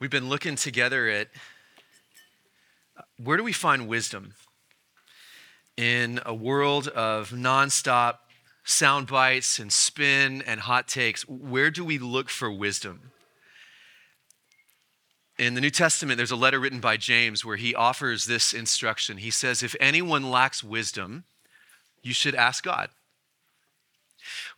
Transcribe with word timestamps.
We've 0.00 0.10
been 0.10 0.28
looking 0.28 0.54
together 0.54 1.08
at 1.08 1.26
where 3.16 3.36
do 3.36 3.42
we 3.42 3.52
find 3.52 3.88
wisdom 3.88 4.34
in 5.76 6.20
a 6.24 6.32
world 6.32 6.86
of 6.86 7.30
nonstop 7.30 8.18
sound 8.62 9.08
bites 9.08 9.58
and 9.58 9.72
spin 9.72 10.42
and 10.42 10.60
hot 10.60 10.86
takes? 10.86 11.22
Where 11.22 11.72
do 11.72 11.84
we 11.84 11.98
look 11.98 12.28
for 12.28 12.48
wisdom? 12.48 13.10
In 15.36 15.54
the 15.54 15.60
New 15.60 15.70
Testament, 15.70 16.16
there's 16.16 16.30
a 16.30 16.36
letter 16.36 16.60
written 16.60 16.78
by 16.78 16.96
James 16.96 17.44
where 17.44 17.56
he 17.56 17.74
offers 17.74 18.26
this 18.26 18.54
instruction. 18.54 19.16
He 19.16 19.32
says, 19.32 19.64
If 19.64 19.74
anyone 19.80 20.30
lacks 20.30 20.62
wisdom, 20.62 21.24
you 22.04 22.12
should 22.12 22.36
ask 22.36 22.62
God. 22.62 22.90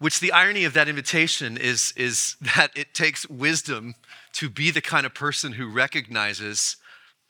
Which 0.00 0.18
the 0.18 0.32
irony 0.32 0.64
of 0.64 0.72
that 0.72 0.88
invitation 0.88 1.56
is, 1.56 1.92
is 1.96 2.36
that 2.56 2.70
it 2.74 2.94
takes 2.94 3.28
wisdom 3.28 3.94
to 4.32 4.50
be 4.50 4.72
the 4.72 4.80
kind 4.80 5.06
of 5.06 5.14
person 5.14 5.52
who 5.52 5.68
recognizes, 5.68 6.76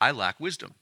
I 0.00 0.12
lack 0.12 0.40
wisdom. 0.40 0.74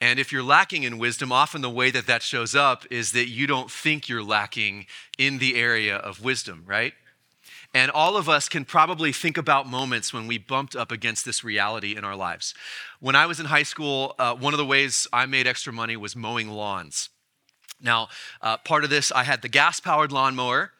And 0.00 0.18
if 0.20 0.30
you're 0.30 0.42
lacking 0.42 0.82
in 0.82 0.98
wisdom, 0.98 1.32
often 1.32 1.60
the 1.60 1.70
way 1.70 1.90
that 1.90 2.06
that 2.06 2.22
shows 2.22 2.54
up 2.54 2.84
is 2.90 3.12
that 3.12 3.28
you 3.28 3.46
don't 3.46 3.70
think 3.70 4.08
you're 4.08 4.22
lacking 4.22 4.86
in 5.18 5.38
the 5.38 5.56
area 5.56 5.96
of 5.96 6.22
wisdom, 6.22 6.62
right? 6.66 6.92
And 7.74 7.90
all 7.90 8.16
of 8.16 8.28
us 8.28 8.48
can 8.48 8.64
probably 8.64 9.12
think 9.12 9.36
about 9.36 9.66
moments 9.66 10.12
when 10.12 10.26
we 10.26 10.38
bumped 10.38 10.74
up 10.74 10.90
against 10.90 11.24
this 11.24 11.44
reality 11.44 11.96
in 11.96 12.04
our 12.04 12.16
lives. 12.16 12.54
When 13.00 13.14
I 13.14 13.26
was 13.26 13.40
in 13.40 13.46
high 13.46 13.64
school, 13.64 14.14
uh, 14.18 14.34
one 14.34 14.54
of 14.54 14.58
the 14.58 14.64
ways 14.64 15.06
I 15.12 15.26
made 15.26 15.46
extra 15.46 15.72
money 15.72 15.96
was 15.96 16.16
mowing 16.16 16.48
lawns. 16.48 17.10
Now, 17.80 18.08
uh, 18.40 18.56
part 18.58 18.84
of 18.84 18.90
this, 18.90 19.12
I 19.12 19.24
had 19.24 19.42
the 19.42 19.48
gas 19.48 19.80
powered 19.80 20.12
lawnmower, 20.12 20.72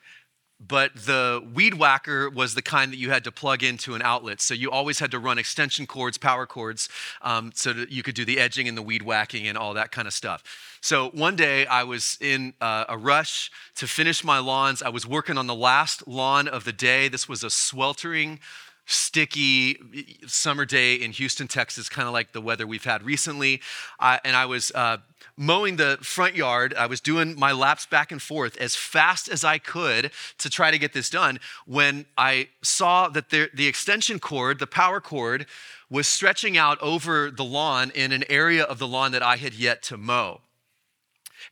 but 0.61 0.93
the 0.95 1.43
weed 1.55 1.75
whacker 1.75 2.29
was 2.29 2.55
the 2.55 2.63
kind 2.63 2.93
that 2.93 2.97
you 2.97 3.11
had 3.11 3.23
to 3.25 3.33
plug 3.33 3.63
into 3.63 3.95
an 3.95 4.03
outlet. 4.03 4.41
So 4.41 4.55
you 4.55 4.71
always 4.71 4.99
had 4.99 5.11
to 5.13 5.19
run 5.19 5.39
extension 5.39 5.87
cords, 5.87 6.19
power 6.19 6.47
cords, 6.47 6.89
um, 7.23 7.53
so 7.55 7.73
that 7.73 7.91
you 7.91 8.03
could 8.03 8.15
do 8.17 8.25
the 8.25 8.39
edging 8.39 8.67
and 8.67 8.77
the 8.77 8.83
weed 8.83 9.03
whacking 9.03 9.47
and 9.47 9.57
all 9.57 9.75
that 9.75 9.93
kind 9.93 10.09
of 10.09 10.15
stuff. 10.15 10.43
So 10.81 11.11
one 11.11 11.37
day 11.37 11.67
I 11.67 11.85
was 11.85 12.19
in 12.21 12.55
uh, 12.61 12.87
a 12.89 12.99
rush 12.99 13.51
to 13.77 13.87
finish 13.87 14.25
my 14.25 14.39
lawns. 14.39 14.83
I 14.83 14.89
was 14.89 15.07
working 15.07 15.39
on 15.39 15.47
the 15.47 15.55
last 15.55 16.09
lawn 16.09 16.49
of 16.49 16.65
the 16.65 16.73
day. 16.73 17.09
This 17.09 17.29
was 17.29 17.45
a 17.45 17.51
sweltering, 17.51 18.41
sticky 18.89 19.79
summer 20.27 20.65
day 20.65 20.95
in 20.95 21.13
Houston, 21.13 21.47
Texas, 21.47 21.89
kind 21.91 22.09
of 22.09 22.15
like 22.15 22.33
the 22.33 22.41
weather 22.41 22.67
we've 22.67 22.85
had 22.85 23.03
recently. 23.03 23.61
And 24.01 24.35
I 24.35 24.47
was 24.47 24.73
uh, 24.75 24.99
mowing 25.37 25.77
the 25.77 25.99
front 26.01 26.35
yard. 26.35 26.75
I 26.75 26.87
was 26.87 27.01
doing 27.01 27.39
my 27.39 27.53
laps 27.53 27.85
back 27.85 28.11
and 28.11 28.21
forth 28.21 28.57
as 28.57 28.75
fast 28.75 29.29
as 29.29 29.45
I 29.45 29.59
could 29.59 30.11
to 30.39 30.49
try 30.49 30.71
to 30.71 30.79
get 30.79 30.95
this 30.95 31.11
done 31.11 31.39
when 31.67 32.07
I 32.17 32.49
saw 32.63 33.09
that 33.11 33.29
the, 33.29 33.51
the 33.53 33.67
extension 33.67 34.19
cord, 34.19 34.59
the 34.59 34.67
power 34.67 35.01
cord, 35.01 35.47
was 35.91 36.07
stretching 36.07 36.57
out 36.57 36.79
over 36.81 37.31
the 37.31 37.45
lawn 37.45 37.91
in 37.95 38.11
an 38.13 38.25
area 38.31 38.65
of 38.65 38.79
the 38.79 38.89
lawn 38.89 39.13
that 39.13 39.23
I 39.23 39.37
had 39.37 39.53
yet 39.53 39.83
to 39.85 39.99
mow. 39.99 40.41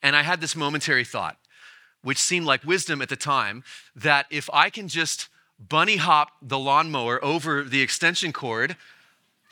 And 0.03 0.17
I 0.17 0.23
had 0.23 0.41
this 0.41 0.57
momentary 0.57 1.05
thought, 1.05 1.37
which 2.03 2.19
seemed 2.19 2.47
like 2.47 2.65
wisdom 2.65 3.03
at 3.03 3.11
the 3.11 3.17
time, 3.17 3.63
that 3.95 4.27
if 4.31 4.49
I 4.55 4.71
can 4.71 4.89
just 4.89 5.29
bunny 5.59 5.97
hop 5.97 6.33
the 6.43 6.59
lawnmower 6.59 7.23
over 7.25 7.63
the 7.63 7.83
extension 7.83 8.33
cord, 8.33 8.77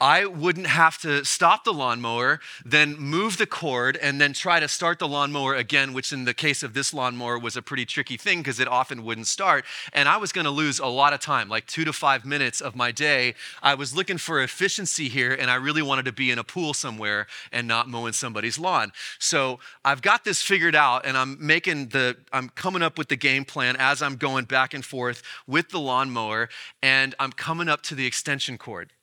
I 0.01 0.27
wouldn't 0.27 0.67
have 0.67 0.99
to 1.03 1.25
stop 1.25 1.65
the 1.65 1.73
lawnmower, 1.73 2.41
then 2.65 2.97
move 2.99 3.39
the 3.39 3.47
cord, 3.47 3.97
and 3.97 4.21
then 4.21 4.33
try 4.33 4.59
to 4.59 4.67
start 4.67 4.99
the 4.99 5.07
lawnmower 5.07 5.55
again, 5.55 5.93
which 5.93 6.13
in 6.13 6.25
the 6.25 6.35
case 6.35 6.63
of 6.63 6.75
this 6.75 6.93
lawnmower 6.93 7.39
was 7.39 7.57
a 7.57 7.63
pretty 7.63 7.85
tricky 7.85 8.17
thing 8.17 8.41
because 8.41 8.59
it 8.59 8.67
often 8.67 9.05
wouldn't 9.05 9.29
start. 9.29 9.65
And 9.93 10.09
I 10.09 10.17
was 10.17 10.33
going 10.33 10.47
to 10.47 10.51
lose 10.51 10.81
a 10.81 10.87
lot 10.87 11.13
of 11.13 11.21
time, 11.21 11.49
like 11.49 11.67
two 11.67 11.85
to 11.85 11.93
five 11.93 12.25
minutes 12.25 12.61
of 12.61 12.75
my 12.75 12.91
day. 12.91 13.35
I 13.63 13.75
was 13.75 13.95
looking 13.95 14.19
for 14.19 14.43
efficiency 14.43 15.09
here, 15.09 15.33
and 15.33 15.51
I 15.51 15.55
really 15.57 15.83
wanted 15.83 16.07
to 16.07 16.13
be 16.13 16.31
in 16.31 16.39
a 16.39 16.45
pool 16.45 16.75
somewhere 16.75 17.29
and 17.53 17.69
not 17.69 17.89
mowing 17.89 18.15
somebody's 18.15 18.59
lawn. 18.59 18.93
So 19.21 19.61
I've 19.85 20.03
got 20.03 20.25
this 20.25 20.43
figured 20.43 20.75
out, 20.75 21.07
and 21.07 21.17
I'm 21.17 21.37
making 21.45 21.91
the, 21.91 22.17
I'm 22.33 22.49
coming 22.49 22.83
up 22.83 22.99
with 22.99 23.09
the 23.09 23.17
game 23.17 23.45
plan 23.45 23.77
as 23.79 24.03
I'm 24.03 24.17
going 24.17 24.47
back 24.47 24.75
and 24.75 24.85
forth 24.85 25.23
with 25.47 25.69
the 25.69 25.79
lawnmower, 25.81 26.49
and 26.83 27.15
I'm 27.21 27.33
coming 27.33 27.69
up 27.69 27.83
to 27.83 27.95
the 27.95 28.07
extension 28.07 28.59
cord. 28.59 28.94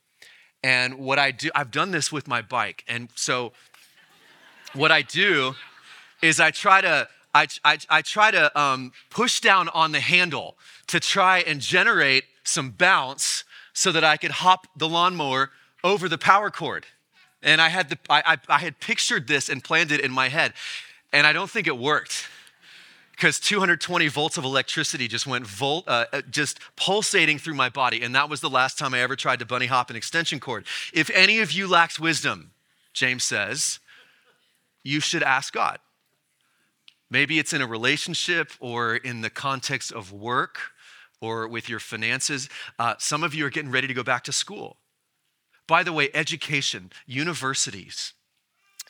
And 0.64 1.00
what 1.00 1.18
I 1.20 1.32
do, 1.32 1.50
I've 1.56 1.72
done 1.72 1.92
this 1.92 2.12
with 2.12 2.28
my 2.28 2.42
bike. 2.42 2.84
And 2.88 3.10
so 3.16 3.52
what 4.74 4.92
I 4.92 5.02
do 5.02 5.56
is 6.22 6.40
I 6.40 6.52
try 6.52 6.82
to, 6.82 7.08
I, 7.34 7.48
I, 7.64 7.78
I 7.90 8.02
try 8.02 8.32
to 8.32 8.60
um, 8.60 8.92
push 9.10 9.40
down 9.40 9.70
on 9.70 9.92
the 9.92 10.00
handle 10.00 10.56
to 10.88 11.00
try 11.00 11.40
and 11.40 11.60
generate 11.60 12.26
some 12.44 12.70
bounce 12.70 13.44
so 13.74 13.92
that 13.92 14.04
I 14.04 14.18
could 14.18 14.32
hop 14.32 14.68
the 14.76 14.88
lawnmower 14.88 15.52
over 15.84 16.08
the 16.08 16.18
power 16.18 16.52
cord. 16.52 16.86
And 17.42 17.60
I 17.60 17.70
had, 17.70 17.90
the, 17.90 17.98
I, 18.10 18.22
I, 18.26 18.38
I 18.56 18.58
had 18.60 18.80
pictured 18.80 19.28
this 19.28 19.50
and 19.50 19.64
planned 19.64 19.92
it 19.92 20.02
in 20.02 20.12
my 20.12 20.30
head. 20.30 20.54
And 21.12 21.26
I 21.26 21.34
don't 21.34 21.50
think 21.50 21.68
it 21.68 21.78
worked 21.78 22.28
because 23.22 23.40
220 23.40 24.08
volts 24.08 24.36
of 24.36 24.44
electricity 24.44 25.08
just 25.08 25.28
went 25.28 25.46
volt, 25.46 25.88
uh, 25.88 26.06
uh, 26.12 26.22
just 26.32 26.60
pulsating 26.76 27.38
through 27.38 27.54
my 27.54 27.70
body. 27.70 28.02
And 28.02 28.16
that 28.16 28.32
was 28.32 28.42
the 28.42 28.50
last 28.50 28.80
time 28.80 28.96
I 28.96 29.02
ever 29.02 29.16
tried 29.16 29.38
to 29.38 29.46
bunny 29.46 29.68
hop 29.68 29.92
an 29.92 29.96
extension 29.96 30.40
cord. 30.40 30.66
If 30.92 31.12
any 31.12 31.38
of 31.38 31.52
you 31.52 31.68
lacks 31.68 32.00
wisdom, 32.00 32.50
James 32.94 33.24
says, 33.24 33.78
you 34.82 35.00
should 35.00 35.22
ask 35.22 35.54
God. 35.54 35.78
Maybe 37.12 37.38
it's 37.38 37.54
in 37.54 37.62
a 37.62 37.68
relationship 37.68 38.54
or 38.60 38.96
in 38.96 39.22
the 39.22 39.30
context 39.30 39.92
of 39.92 40.12
work 40.12 40.58
or 41.22 41.48
with 41.48 41.70
your 41.70 41.80
finances. 41.80 42.50
Uh, 42.80 42.96
some 42.98 43.24
of 43.24 43.36
you 43.36 43.46
are 43.46 43.52
getting 43.52 43.70
ready 43.70 43.86
to 43.86 43.94
go 43.94 44.02
back 44.02 44.24
to 44.24 44.32
school. 44.32 44.78
By 45.68 45.84
the 45.84 45.94
way, 45.94 46.10
education, 46.16 46.92
universities, 47.06 48.14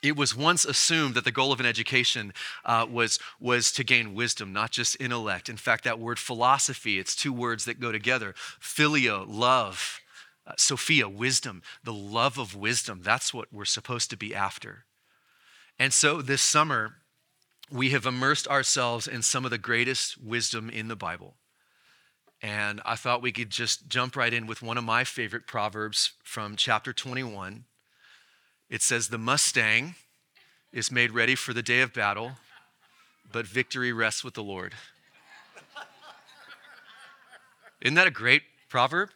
it 0.02 0.16
was 0.16 0.36
once 0.36 0.66
assumed 0.66 1.16
that 1.16 1.26
the 1.26 1.32
goal 1.32 1.52
of 1.52 1.60
an 1.60 1.66
education 1.66 2.34
uh, 2.66 2.86
was, 2.90 3.20
was 3.40 3.72
to 3.74 3.84
gain 3.84 4.16
wisdom, 4.16 4.52
not 4.52 4.72
just 4.72 5.00
intellect. 5.00 5.48
In 5.48 5.58
fact, 5.58 5.84
that 5.84 6.00
word 6.00 6.18
philosophy, 6.18 6.98
it's 6.98 7.16
two 7.16 7.32
words 7.32 7.66
that 7.66 7.80
go 7.80 7.92
together 7.92 8.34
phileo, 8.60 9.26
love, 9.28 10.00
uh, 10.48 10.54
Sophia, 10.58 11.08
wisdom, 11.08 11.62
the 11.84 11.94
love 11.94 12.38
of 12.38 12.56
wisdom. 12.56 13.02
That's 13.04 13.34
what 13.34 13.54
we're 13.54 13.66
supposed 13.66 14.10
to 14.10 14.18
be 14.18 14.34
after. 14.34 14.86
And 15.78 15.94
so 15.94 16.22
this 16.22 16.42
summer, 16.42 16.96
we 17.72 17.92
have 17.92 18.06
immersed 18.06 18.48
ourselves 18.48 19.08
in 19.08 19.22
some 19.22 19.46
of 19.46 19.52
the 19.52 19.58
greatest 19.58 20.22
wisdom 20.22 20.70
in 20.70 20.88
the 20.88 20.96
Bible. 20.96 21.36
And 22.42 22.82
I 22.86 22.96
thought 22.96 23.22
we 23.22 23.32
could 23.32 23.52
just 23.52 23.88
jump 23.88 24.16
right 24.16 24.34
in 24.34 24.48
with 24.48 24.64
one 24.64 24.78
of 24.80 24.84
my 24.84 25.04
favorite 25.04 25.46
proverbs 25.46 26.14
from 26.24 26.56
chapter 26.56 26.92
21 26.92 27.66
it 28.72 28.82
says, 28.82 29.10
The 29.10 29.18
Mustang 29.20 29.96
is 30.72 30.92
made 30.92 31.12
ready 31.12 31.36
for 31.36 31.54
the 31.54 31.62
day 31.62 31.82
of 31.82 31.94
battle, 31.94 32.38
but 33.32 33.46
victory 33.46 33.92
rests 33.92 34.24
with 34.24 34.34
the 34.34 34.42
Lord. 34.42 34.74
Isn't 37.82 37.96
that 37.96 38.08
a 38.08 38.12
great 38.12 38.44
proverb? 38.70 39.10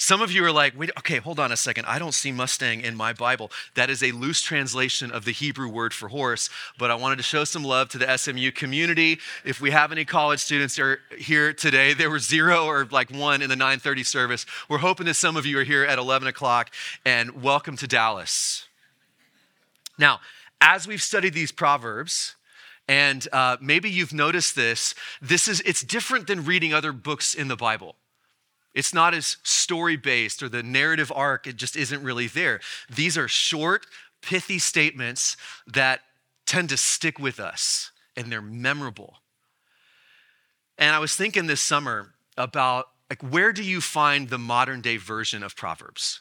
Some 0.00 0.22
of 0.22 0.32
you 0.32 0.42
are 0.46 0.50
like, 0.50 0.78
wait, 0.78 0.90
okay, 1.00 1.18
hold 1.18 1.38
on 1.38 1.52
a 1.52 1.58
second. 1.58 1.84
I 1.84 1.98
don't 1.98 2.14
see 2.14 2.32
Mustang 2.32 2.80
in 2.80 2.96
my 2.96 3.12
Bible. 3.12 3.50
That 3.74 3.90
is 3.90 4.02
a 4.02 4.12
loose 4.12 4.40
translation 4.40 5.12
of 5.12 5.26
the 5.26 5.30
Hebrew 5.30 5.68
word 5.68 5.92
for 5.92 6.08
horse, 6.08 6.48
but 6.78 6.90
I 6.90 6.94
wanted 6.94 7.16
to 7.16 7.22
show 7.22 7.44
some 7.44 7.64
love 7.64 7.90
to 7.90 7.98
the 7.98 8.16
SMU 8.16 8.50
community. 8.50 9.18
If 9.44 9.60
we 9.60 9.72
have 9.72 9.92
any 9.92 10.06
college 10.06 10.40
students 10.40 10.78
are 10.78 11.00
here 11.18 11.52
today, 11.52 11.92
there 11.92 12.08
were 12.08 12.18
zero 12.18 12.64
or 12.64 12.86
like 12.90 13.10
one 13.10 13.42
in 13.42 13.50
the 13.50 13.56
930 13.56 14.02
service. 14.04 14.46
We're 14.70 14.78
hoping 14.78 15.04
that 15.04 15.14
some 15.14 15.36
of 15.36 15.44
you 15.44 15.58
are 15.58 15.64
here 15.64 15.84
at 15.84 15.98
11 15.98 16.26
o'clock, 16.26 16.70
and 17.04 17.42
welcome 17.42 17.76
to 17.76 17.86
Dallas. 17.86 18.64
Now, 19.98 20.20
as 20.62 20.88
we've 20.88 21.02
studied 21.02 21.34
these 21.34 21.52
proverbs, 21.52 22.36
and 22.88 23.28
uh, 23.34 23.58
maybe 23.60 23.90
you've 23.90 24.14
noticed 24.14 24.56
this, 24.56 24.94
this 25.20 25.46
is 25.46 25.60
it's 25.66 25.82
different 25.82 26.26
than 26.26 26.46
reading 26.46 26.72
other 26.72 26.92
books 26.94 27.34
in 27.34 27.48
the 27.48 27.56
Bible. 27.56 27.96
It's 28.74 28.94
not 28.94 29.14
as 29.14 29.36
story 29.42 29.96
based 29.96 30.42
or 30.42 30.48
the 30.48 30.62
narrative 30.62 31.12
arc, 31.14 31.46
it 31.46 31.56
just 31.56 31.76
isn't 31.76 32.02
really 32.02 32.28
there. 32.28 32.60
These 32.88 33.18
are 33.18 33.28
short, 33.28 33.86
pithy 34.22 34.58
statements 34.58 35.36
that 35.66 36.00
tend 36.46 36.68
to 36.68 36.76
stick 36.76 37.18
with 37.18 37.40
us 37.40 37.90
and 38.16 38.30
they're 38.30 38.42
memorable. 38.42 39.16
And 40.78 40.94
I 40.94 40.98
was 40.98 41.14
thinking 41.14 41.46
this 41.46 41.60
summer 41.60 42.14
about 42.36 42.86
like 43.08 43.22
where 43.22 43.52
do 43.52 43.62
you 43.62 43.80
find 43.80 44.28
the 44.28 44.38
modern 44.38 44.80
day 44.80 44.96
version 44.96 45.42
of 45.42 45.56
Proverbs? 45.56 46.20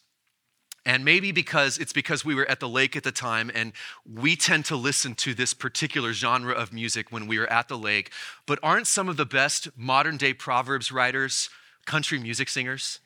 And 0.85 1.05
maybe 1.05 1.31
because 1.31 1.77
it's 1.77 1.93
because 1.93 2.25
we 2.25 2.33
were 2.33 2.49
at 2.49 2.59
the 2.59 2.69
lake 2.69 2.95
at 2.95 3.03
the 3.03 3.11
time 3.11 3.51
and 3.53 3.73
we 4.05 4.35
tend 4.35 4.65
to 4.65 4.75
listen 4.75 5.13
to 5.15 5.33
this 5.35 5.53
particular 5.53 6.13
genre 6.13 6.53
of 6.53 6.73
music 6.73 7.11
when 7.11 7.27
we 7.27 7.37
are 7.37 7.47
at 7.47 7.67
the 7.67 7.77
lake. 7.77 8.11
But 8.47 8.59
aren't 8.63 8.87
some 8.87 9.07
of 9.07 9.17
the 9.17 9.25
best 9.25 9.69
modern 9.77 10.17
day 10.17 10.33
Proverbs 10.33 10.91
writers 10.91 11.49
country 11.85 12.19
music 12.19 12.49
singers. 12.49 12.99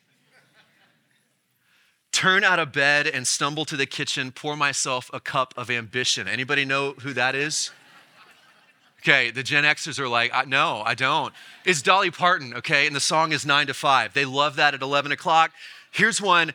Turn 2.12 2.44
out 2.44 2.60
of 2.60 2.72
bed 2.72 3.06
and 3.08 3.26
stumble 3.26 3.64
to 3.64 3.76
the 3.76 3.86
kitchen, 3.86 4.30
pour 4.30 4.56
myself 4.56 5.10
a 5.12 5.18
cup 5.18 5.52
of 5.56 5.68
ambition. 5.70 6.28
Anybody 6.28 6.64
know 6.64 6.92
who 7.00 7.12
that 7.12 7.34
is? 7.34 7.72
Okay, 9.00 9.30
the 9.30 9.42
Gen 9.42 9.64
Xers 9.64 9.98
are 9.98 10.08
like, 10.08 10.30
I, 10.32 10.44
no, 10.44 10.82
I 10.86 10.94
don't. 10.94 11.34
It's 11.66 11.82
Dolly 11.82 12.10
Parton, 12.10 12.54
okay, 12.54 12.86
and 12.86 12.96
the 12.96 13.00
song 13.00 13.32
is 13.32 13.44
nine 13.44 13.66
to 13.66 13.74
five. 13.74 14.14
They 14.14 14.24
love 14.24 14.56
that 14.56 14.72
at 14.72 14.80
11 14.80 15.12
o'clock. 15.12 15.50
Here's 15.90 16.20
one 16.20 16.52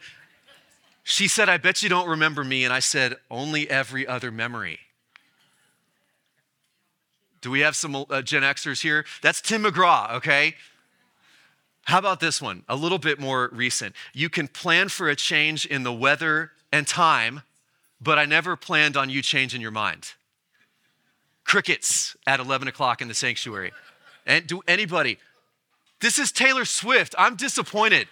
She 1.03 1.27
said, 1.27 1.49
I 1.49 1.57
bet 1.57 1.83
you 1.83 1.89
don't 1.89 2.07
remember 2.07 2.43
me. 2.43 2.63
And 2.63 2.73
I 2.73 2.79
said, 2.79 3.15
Only 3.29 3.69
every 3.69 4.07
other 4.07 4.31
memory. 4.31 4.79
Do 7.41 7.51
we 7.51 7.59
have 7.61 7.75
some 7.75 7.95
uh, 7.95 8.21
Gen 8.21 8.43
Xers 8.43 8.81
here? 8.81 9.05
That's 9.21 9.41
Tim 9.41 9.63
McGraw, 9.63 10.13
okay? 10.15 10.55
How 11.89 11.97
about 11.97 12.19
this 12.19 12.39
one? 12.39 12.61
A 12.69 12.75
little 12.75 12.99
bit 12.99 13.19
more 13.19 13.49
recent. 13.51 13.95
You 14.13 14.29
can 14.29 14.47
plan 14.47 14.89
for 14.89 15.09
a 15.09 15.15
change 15.15 15.65
in 15.65 15.81
the 15.81 15.91
weather 15.91 16.51
and 16.71 16.85
time, 16.85 17.41
but 17.99 18.19
I 18.19 18.25
never 18.25 18.55
planned 18.55 18.95
on 18.95 19.09
you 19.09 19.23
changing 19.23 19.59
your 19.59 19.71
mind. 19.71 20.13
Crickets 21.45 22.15
at 22.27 22.39
11 22.39 22.67
o'clock 22.67 23.01
in 23.01 23.07
the 23.07 23.15
sanctuary. 23.15 23.71
And 24.27 24.45
do 24.45 24.61
anybody, 24.67 25.17
this 25.99 26.19
is 26.19 26.31
Taylor 26.31 26.63
Swift. 26.63 27.15
I'm 27.17 27.35
disappointed. 27.35 28.07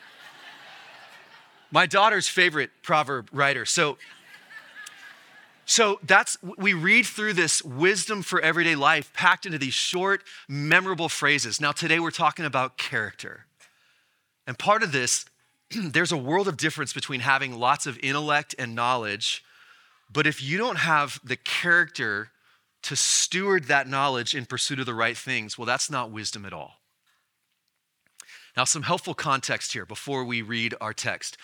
My 1.70 1.86
daughter's 1.86 2.28
favorite 2.28 2.72
proverb 2.82 3.30
writer. 3.32 3.64
So, 3.64 4.00
so 5.68 6.00
that's 6.02 6.36
we 6.42 6.74
read 6.74 7.06
through 7.06 7.34
this 7.34 7.62
wisdom 7.62 8.24
for 8.24 8.42
everyday 8.42 8.76
life 8.76 9.14
packed 9.14 9.46
into 9.46 9.60
these 9.60 9.76
short, 9.76 10.24
memorable 10.50 11.10
phrases. 11.10 11.62
Now, 11.62 11.74
today 11.74 12.00
we're 12.00 12.10
talking 12.10 12.44
about 12.44 12.80
character. 12.80 13.44
And 14.48 14.58
part 14.58 14.82
of 14.82 14.94
this, 14.94 15.26
there's 15.76 16.14
a 16.14 16.18
world 16.18 16.48
of 16.48 16.58
difference 16.58 16.94
between 16.94 17.20
having 17.20 17.54
lots 17.54 17.86
of 17.86 18.00
intellect 18.02 18.56
and 18.58 18.74
knowledge, 18.74 19.44
but 20.12 20.26
if 20.26 20.42
you 20.42 20.58
don't 20.58 20.78
have 20.78 21.20
the 21.24 21.36
character 21.36 22.32
to 22.84 22.96
steward 22.96 23.66
that 23.66 23.88
knowledge 23.88 24.34
in 24.34 24.46
pursuit 24.46 24.80
of 24.80 24.86
the 24.86 24.94
right 24.94 25.18
things, 25.18 25.58
well, 25.58 25.66
that's 25.66 25.92
not 25.92 26.10
wisdom 26.10 26.46
at 26.46 26.54
all. 26.54 26.76
Now, 28.56 28.64
some 28.64 28.84
helpful 28.84 29.14
context 29.14 29.74
here 29.74 29.86
before 29.86 30.24
we 30.24 30.42
read 30.42 30.74
our 30.80 30.94
text. 30.94 31.38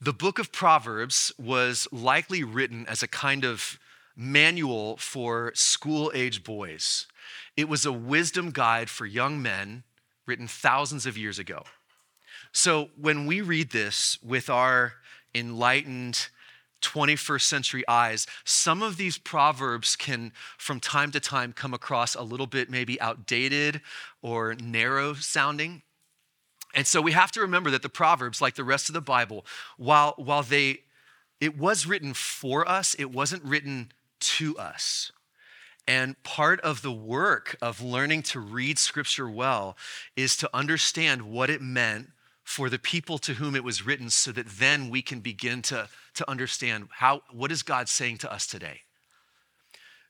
The 0.00 0.12
book 0.12 0.38
of 0.38 0.52
Proverbs 0.52 1.32
was 1.38 1.88
likely 1.90 2.44
written 2.44 2.86
as 2.86 3.02
a 3.02 3.08
kind 3.08 3.44
of 3.44 3.78
manual 4.14 4.96
for 4.98 5.52
school 5.54 6.12
age 6.14 6.44
boys. 6.44 7.06
It 7.56 7.68
was 7.68 7.86
a 7.86 7.92
wisdom 7.92 8.50
guide 8.50 8.90
for 8.90 9.06
young 9.06 9.40
men 9.40 9.84
written 10.26 10.46
thousands 10.46 11.06
of 11.06 11.16
years 11.16 11.38
ago. 11.38 11.64
So 12.52 12.90
when 13.00 13.26
we 13.26 13.40
read 13.40 13.70
this 13.70 14.18
with 14.22 14.50
our 14.50 14.94
enlightened 15.34 16.28
21st 16.82 17.42
century 17.42 17.84
eyes, 17.88 18.26
some 18.44 18.82
of 18.82 18.96
these 18.96 19.16
proverbs 19.16 19.96
can, 19.96 20.32
from 20.58 20.80
time 20.80 21.10
to 21.12 21.20
time, 21.20 21.52
come 21.52 21.72
across 21.72 22.14
a 22.14 22.22
little 22.22 22.46
bit 22.46 22.68
maybe 22.68 23.00
outdated 23.00 23.80
or 24.20 24.54
narrow 24.54 25.14
sounding. 25.14 25.82
And 26.74 26.86
so 26.86 27.00
we 27.00 27.12
have 27.12 27.32
to 27.32 27.40
remember 27.40 27.70
that 27.70 27.82
the 27.82 27.88
proverbs, 27.88 28.40
like 28.40 28.54
the 28.54 28.64
rest 28.64 28.88
of 28.88 28.94
the 28.94 29.00
Bible, 29.00 29.46
while, 29.76 30.14
while 30.16 30.42
they 30.42 30.80
it 31.42 31.58
was 31.58 31.86
written 31.86 32.14
for 32.14 32.68
us, 32.68 32.94
it 33.00 33.10
wasn't 33.10 33.42
written 33.42 33.90
to 34.20 34.56
us. 34.56 35.10
And 35.88 36.22
part 36.22 36.60
of 36.60 36.82
the 36.82 36.92
work 36.92 37.56
of 37.60 37.82
learning 37.82 38.22
to 38.24 38.38
read 38.38 38.78
scripture 38.78 39.28
well 39.28 39.76
is 40.14 40.36
to 40.36 40.50
understand 40.54 41.22
what 41.22 41.50
it 41.50 41.60
meant 41.60 42.10
for 42.44 42.68
the 42.68 42.78
people 42.78 43.18
to 43.18 43.34
whom 43.34 43.54
it 43.54 43.64
was 43.64 43.84
written 43.86 44.10
so 44.10 44.32
that 44.32 44.46
then 44.46 44.90
we 44.90 45.02
can 45.02 45.20
begin 45.20 45.62
to, 45.62 45.88
to 46.14 46.28
understand 46.28 46.88
how 46.90 47.22
what 47.30 47.52
is 47.52 47.62
God 47.62 47.88
saying 47.88 48.18
to 48.18 48.32
us 48.32 48.46
today. 48.46 48.80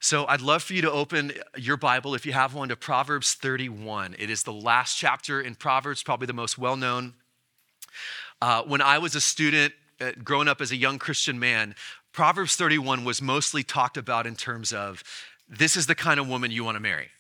So 0.01 0.27
I'd 0.27 0.41
love 0.41 0.65
for 0.65 0.73
you 0.73 0.83
to 0.83 0.91
open 0.91 1.33
your 1.57 1.77
Bible 1.77 2.17
if 2.17 2.27
you 2.27 2.33
have 2.33 2.55
one 2.55 2.71
to 2.71 2.77
Proverbs 2.77 3.35
31. 3.35 4.17
It 4.19 4.31
is 4.31 4.43
the 4.43 4.53
last 4.53 4.97
chapter 4.97 5.41
in 5.41 5.55
Proverbs, 5.55 6.03
probably 6.03 6.27
the 6.27 6.33
most 6.33 6.59
well-known. 6.59 7.15
Uh, 8.41 8.63
when 8.63 8.83
I 8.83 8.99
was 8.99 9.15
a 9.15 9.21
student, 9.21 9.75
uh, 10.01 10.11
growing 10.25 10.49
up 10.49 10.61
as 10.61 10.73
a 10.73 10.77
young 10.77 10.99
Christian 10.99 11.39
man, 11.39 11.77
Proverbs 12.13 12.57
31 12.57 13.05
was 13.05 13.23
mostly 13.23 13.63
talked 13.63 13.97
about 13.97 14.27
in 14.27 14.35
terms 14.35 14.73
of 14.73 15.05
this 15.49 15.77
is 15.77 15.87
the 15.87 15.95
kind 15.95 16.19
of 16.19 16.29
woman 16.29 16.51
you 16.51 16.65
want 16.65 16.75
to 16.75 16.81
marry. 16.81 17.11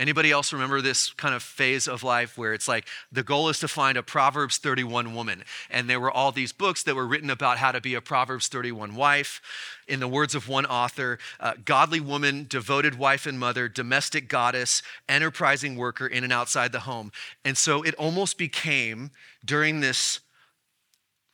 Anybody 0.00 0.30
else 0.30 0.50
remember 0.54 0.80
this 0.80 1.12
kind 1.12 1.34
of 1.34 1.42
phase 1.42 1.86
of 1.86 2.02
life 2.02 2.38
where 2.38 2.54
it's 2.54 2.66
like 2.66 2.86
the 3.12 3.22
goal 3.22 3.50
is 3.50 3.58
to 3.58 3.68
find 3.68 3.98
a 3.98 4.02
Proverbs 4.02 4.56
31 4.56 5.14
woman? 5.14 5.44
And 5.68 5.90
there 5.90 6.00
were 6.00 6.10
all 6.10 6.32
these 6.32 6.52
books 6.52 6.82
that 6.84 6.96
were 6.96 7.06
written 7.06 7.28
about 7.28 7.58
how 7.58 7.70
to 7.70 7.82
be 7.82 7.92
a 7.92 8.00
Proverbs 8.00 8.48
31 8.48 8.94
wife. 8.96 9.42
In 9.86 10.00
the 10.00 10.08
words 10.08 10.34
of 10.34 10.48
one 10.48 10.64
author, 10.64 11.18
uh, 11.38 11.52
godly 11.66 12.00
woman, 12.00 12.46
devoted 12.48 12.98
wife 12.98 13.26
and 13.26 13.38
mother, 13.38 13.68
domestic 13.68 14.26
goddess, 14.26 14.80
enterprising 15.06 15.76
worker 15.76 16.06
in 16.06 16.24
and 16.24 16.32
outside 16.32 16.72
the 16.72 16.80
home. 16.80 17.12
And 17.44 17.58
so 17.58 17.82
it 17.82 17.94
almost 17.96 18.38
became 18.38 19.10
during 19.44 19.80
this, 19.80 20.20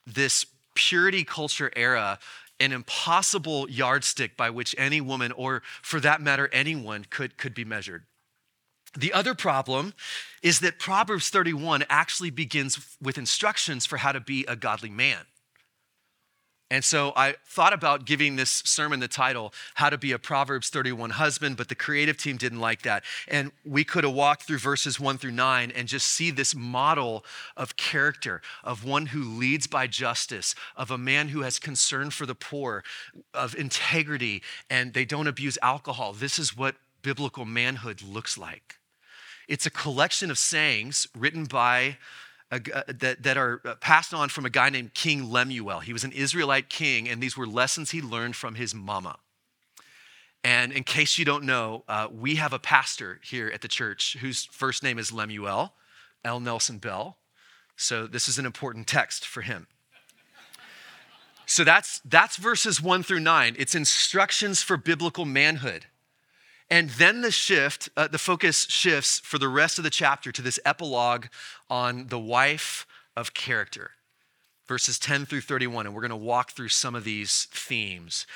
this 0.05 0.45
purity 0.75 1.23
culture 1.23 1.71
era 1.73 2.19
an 2.59 2.73
impossible 2.73 3.69
yardstick 3.69 4.35
by 4.35 4.49
which 4.49 4.75
any 4.77 4.99
woman, 4.99 5.31
or 5.31 5.61
for 5.81 6.01
that 6.01 6.19
matter, 6.19 6.49
anyone, 6.51 7.05
could, 7.09 7.37
could 7.37 7.53
be 7.53 7.63
measured. 7.63 8.03
The 8.97 9.13
other 9.13 9.35
problem 9.35 9.93
is 10.41 10.59
that 10.61 10.79
Proverbs 10.79 11.29
31 11.29 11.85
actually 11.87 12.31
begins 12.31 12.97
with 12.99 13.19
instructions 13.19 13.85
for 13.85 13.97
how 13.97 14.11
to 14.11 14.19
be 14.19 14.43
a 14.47 14.55
godly 14.55 14.89
man. 14.89 15.19
And 16.69 16.83
so 16.83 17.13
I 17.15 17.35
thought 17.45 17.73
about 17.73 18.05
giving 18.05 18.35
this 18.35 18.49
sermon 18.65 18.99
the 18.99 19.07
title, 19.07 19.53
How 19.75 19.89
to 19.89 19.99
Be 19.99 20.11
a 20.11 20.19
Proverbs 20.19 20.69
31 20.69 21.11
Husband, 21.11 21.55
but 21.55 21.69
the 21.69 21.75
creative 21.75 22.17
team 22.17 22.37
didn't 22.37 22.59
like 22.59 22.81
that. 22.81 23.03
And 23.27 23.51
we 23.63 23.83
could 23.83 24.03
have 24.03 24.13
walked 24.13 24.43
through 24.43 24.57
verses 24.57 24.99
one 24.99 25.17
through 25.17 25.31
nine 25.31 25.71
and 25.73 25.87
just 25.87 26.07
see 26.07 26.31
this 26.31 26.55
model 26.55 27.23
of 27.55 27.77
character, 27.77 28.41
of 28.63 28.83
one 28.83 29.05
who 29.05 29.23
leads 29.23 29.67
by 29.67 29.87
justice, 29.87 30.55
of 30.75 30.91
a 30.91 30.97
man 30.97 31.29
who 31.29 31.41
has 31.41 31.59
concern 31.59 32.09
for 32.09 32.25
the 32.25 32.35
poor, 32.35 32.83
of 33.33 33.55
integrity, 33.55 34.41
and 34.69 34.93
they 34.93 35.05
don't 35.05 35.27
abuse 35.27 35.57
alcohol. 35.61 36.13
This 36.13 36.37
is 36.39 36.57
what 36.57 36.75
biblical 37.01 37.45
manhood 37.45 38.01
looks 38.01 38.37
like. 38.37 38.79
It's 39.47 39.65
a 39.65 39.69
collection 39.69 40.29
of 40.29 40.37
sayings 40.37 41.07
written 41.17 41.45
by 41.45 41.97
uh, 42.51 42.59
that, 42.87 43.23
that 43.23 43.37
are 43.37 43.61
uh, 43.65 43.75
passed 43.75 44.13
on 44.13 44.29
from 44.29 44.45
a 44.45 44.49
guy 44.49 44.69
named 44.69 44.93
King 44.93 45.29
Lemuel. 45.29 45.79
He 45.79 45.93
was 45.93 46.03
an 46.03 46.11
Israelite 46.11 46.69
king, 46.69 47.09
and 47.09 47.21
these 47.21 47.35
were 47.35 47.47
lessons 47.47 47.91
he 47.91 48.01
learned 48.01 48.35
from 48.35 48.55
his 48.55 48.73
mama. 48.73 49.17
And 50.43 50.71
in 50.71 50.83
case 50.83 51.17
you 51.17 51.25
don't 51.25 51.43
know, 51.43 51.83
uh, 51.87 52.07
we 52.11 52.35
have 52.35 52.53
a 52.53 52.59
pastor 52.59 53.19
here 53.23 53.49
at 53.53 53.61
the 53.61 53.67
church 53.67 54.17
whose 54.21 54.45
first 54.45 54.81
name 54.81 54.97
is 54.97 55.11
Lemuel, 55.11 55.73
L. 56.23 56.39
Nelson 56.39 56.77
Bell. 56.77 57.17
So 57.75 58.07
this 58.07 58.27
is 58.27 58.39
an 58.39 58.45
important 58.45 58.87
text 58.87 59.25
for 59.25 59.41
him. 59.41 59.67
So 61.45 61.63
that's, 61.63 62.01
that's 62.03 62.37
verses 62.37 62.81
one 62.81 63.03
through 63.03 63.21
nine. 63.21 63.55
It's 63.57 63.75
instructions 63.75 64.61
for 64.61 64.77
biblical 64.77 65.25
manhood. 65.25 65.85
And 66.69 66.89
then 66.91 67.21
the 67.21 67.31
shift, 67.31 67.89
uh, 67.95 68.07
the 68.07 68.17
focus 68.17 68.67
shifts 68.69 69.19
for 69.19 69.37
the 69.37 69.47
rest 69.47 69.77
of 69.77 69.83
the 69.83 69.89
chapter 69.89 70.31
to 70.31 70.41
this 70.41 70.59
epilogue 70.65 71.27
on 71.69 72.07
the 72.07 72.19
wife 72.19 72.85
of 73.15 73.33
character, 73.33 73.91
verses 74.67 74.99
10 74.99 75.25
through 75.25 75.41
31. 75.41 75.85
And 75.85 75.95
we're 75.95 76.01
going 76.01 76.09
to 76.09 76.17
walk 76.17 76.51
through 76.51 76.69
some 76.69 76.93
of 76.93 77.05
these 77.05 77.47
themes. 77.51 78.27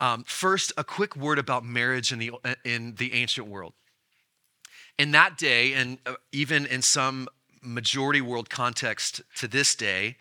Um, 0.00 0.24
first, 0.26 0.72
a 0.76 0.84
quick 0.84 1.16
word 1.16 1.38
about 1.38 1.64
marriage 1.64 2.12
in 2.12 2.18
the, 2.18 2.32
in 2.64 2.96
the 2.96 3.14
ancient 3.14 3.46
world. 3.46 3.72
In 4.98 5.12
that 5.12 5.38
day, 5.38 5.72
and 5.74 5.98
uh, 6.06 6.14
even 6.32 6.66
in 6.66 6.82
some 6.82 7.28
majority 7.62 8.20
world 8.20 8.50
context 8.50 9.22
to 9.36 9.46
this 9.46 9.74
day, 9.74 10.16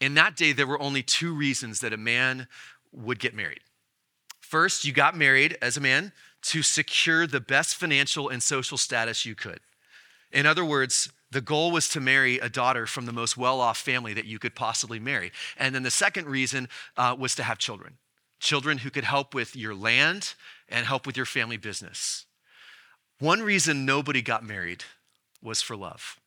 in 0.00 0.14
that 0.14 0.36
day, 0.36 0.52
there 0.52 0.66
were 0.66 0.80
only 0.80 1.02
two 1.02 1.34
reasons 1.34 1.80
that 1.80 1.92
a 1.92 1.96
man 1.96 2.46
would 2.92 3.18
get 3.18 3.34
married. 3.34 3.60
First, 4.40 4.84
you 4.84 4.92
got 4.92 5.16
married 5.16 5.56
as 5.62 5.76
a 5.76 5.80
man 5.80 6.12
to 6.46 6.62
secure 6.62 7.26
the 7.26 7.40
best 7.40 7.76
financial 7.76 8.28
and 8.28 8.42
social 8.42 8.78
status 8.78 9.24
you 9.24 9.34
could. 9.34 9.60
In 10.32 10.46
other 10.46 10.64
words, 10.64 11.10
the 11.30 11.40
goal 11.40 11.72
was 11.72 11.88
to 11.90 12.00
marry 12.00 12.38
a 12.38 12.48
daughter 12.48 12.86
from 12.86 13.06
the 13.06 13.12
most 13.12 13.36
well 13.36 13.60
off 13.60 13.78
family 13.78 14.14
that 14.14 14.26
you 14.26 14.38
could 14.38 14.54
possibly 14.54 15.00
marry. 15.00 15.32
And 15.56 15.74
then 15.74 15.82
the 15.82 15.90
second 15.90 16.26
reason 16.26 16.68
uh, 16.96 17.16
was 17.18 17.34
to 17.36 17.42
have 17.42 17.58
children 17.58 17.98
children 18.38 18.78
who 18.78 18.90
could 18.90 19.04
help 19.04 19.34
with 19.34 19.56
your 19.56 19.74
land 19.74 20.34
and 20.68 20.84
help 20.84 21.06
with 21.06 21.16
your 21.16 21.24
family 21.24 21.56
business. 21.56 22.26
One 23.18 23.40
reason 23.40 23.86
nobody 23.86 24.20
got 24.20 24.44
married 24.44 24.84
was 25.42 25.62
for 25.62 25.74
love. 25.74 26.20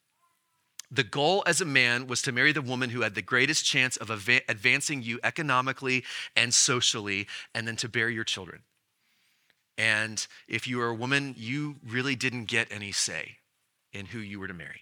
The 0.90 1.04
goal 1.04 1.44
as 1.46 1.62
a 1.62 1.66
man 1.66 2.08
was 2.08 2.24
to 2.24 2.32
marry 2.32 2.52
the 2.52 2.64
woman 2.64 2.90
who 2.90 3.02
had 3.02 3.14
the 3.14 3.22
greatest 3.22 3.64
chance 3.64 3.96
of 3.96 4.10
advancing 4.10 5.04
you 5.04 5.20
economically 5.24 6.04
and 6.36 6.52
socially, 6.52 7.28
and 7.54 7.68
then 7.68 7.76
to 7.76 7.88
bear 7.88 8.10
your 8.10 8.24
children. 8.24 8.64
And 9.80 10.28
if 10.50 10.68
you 10.68 10.78
were 10.78 10.90
a 10.90 10.94
woman, 10.94 11.34
you 11.38 11.78
really 11.88 12.14
didn't 12.14 12.46
get 12.46 12.68
any 12.70 12.92
say 12.92 13.38
in 13.94 14.08
who 14.08 14.20
you 14.20 14.38
were 14.38 14.48
to 14.50 14.54
marry. 14.54 14.82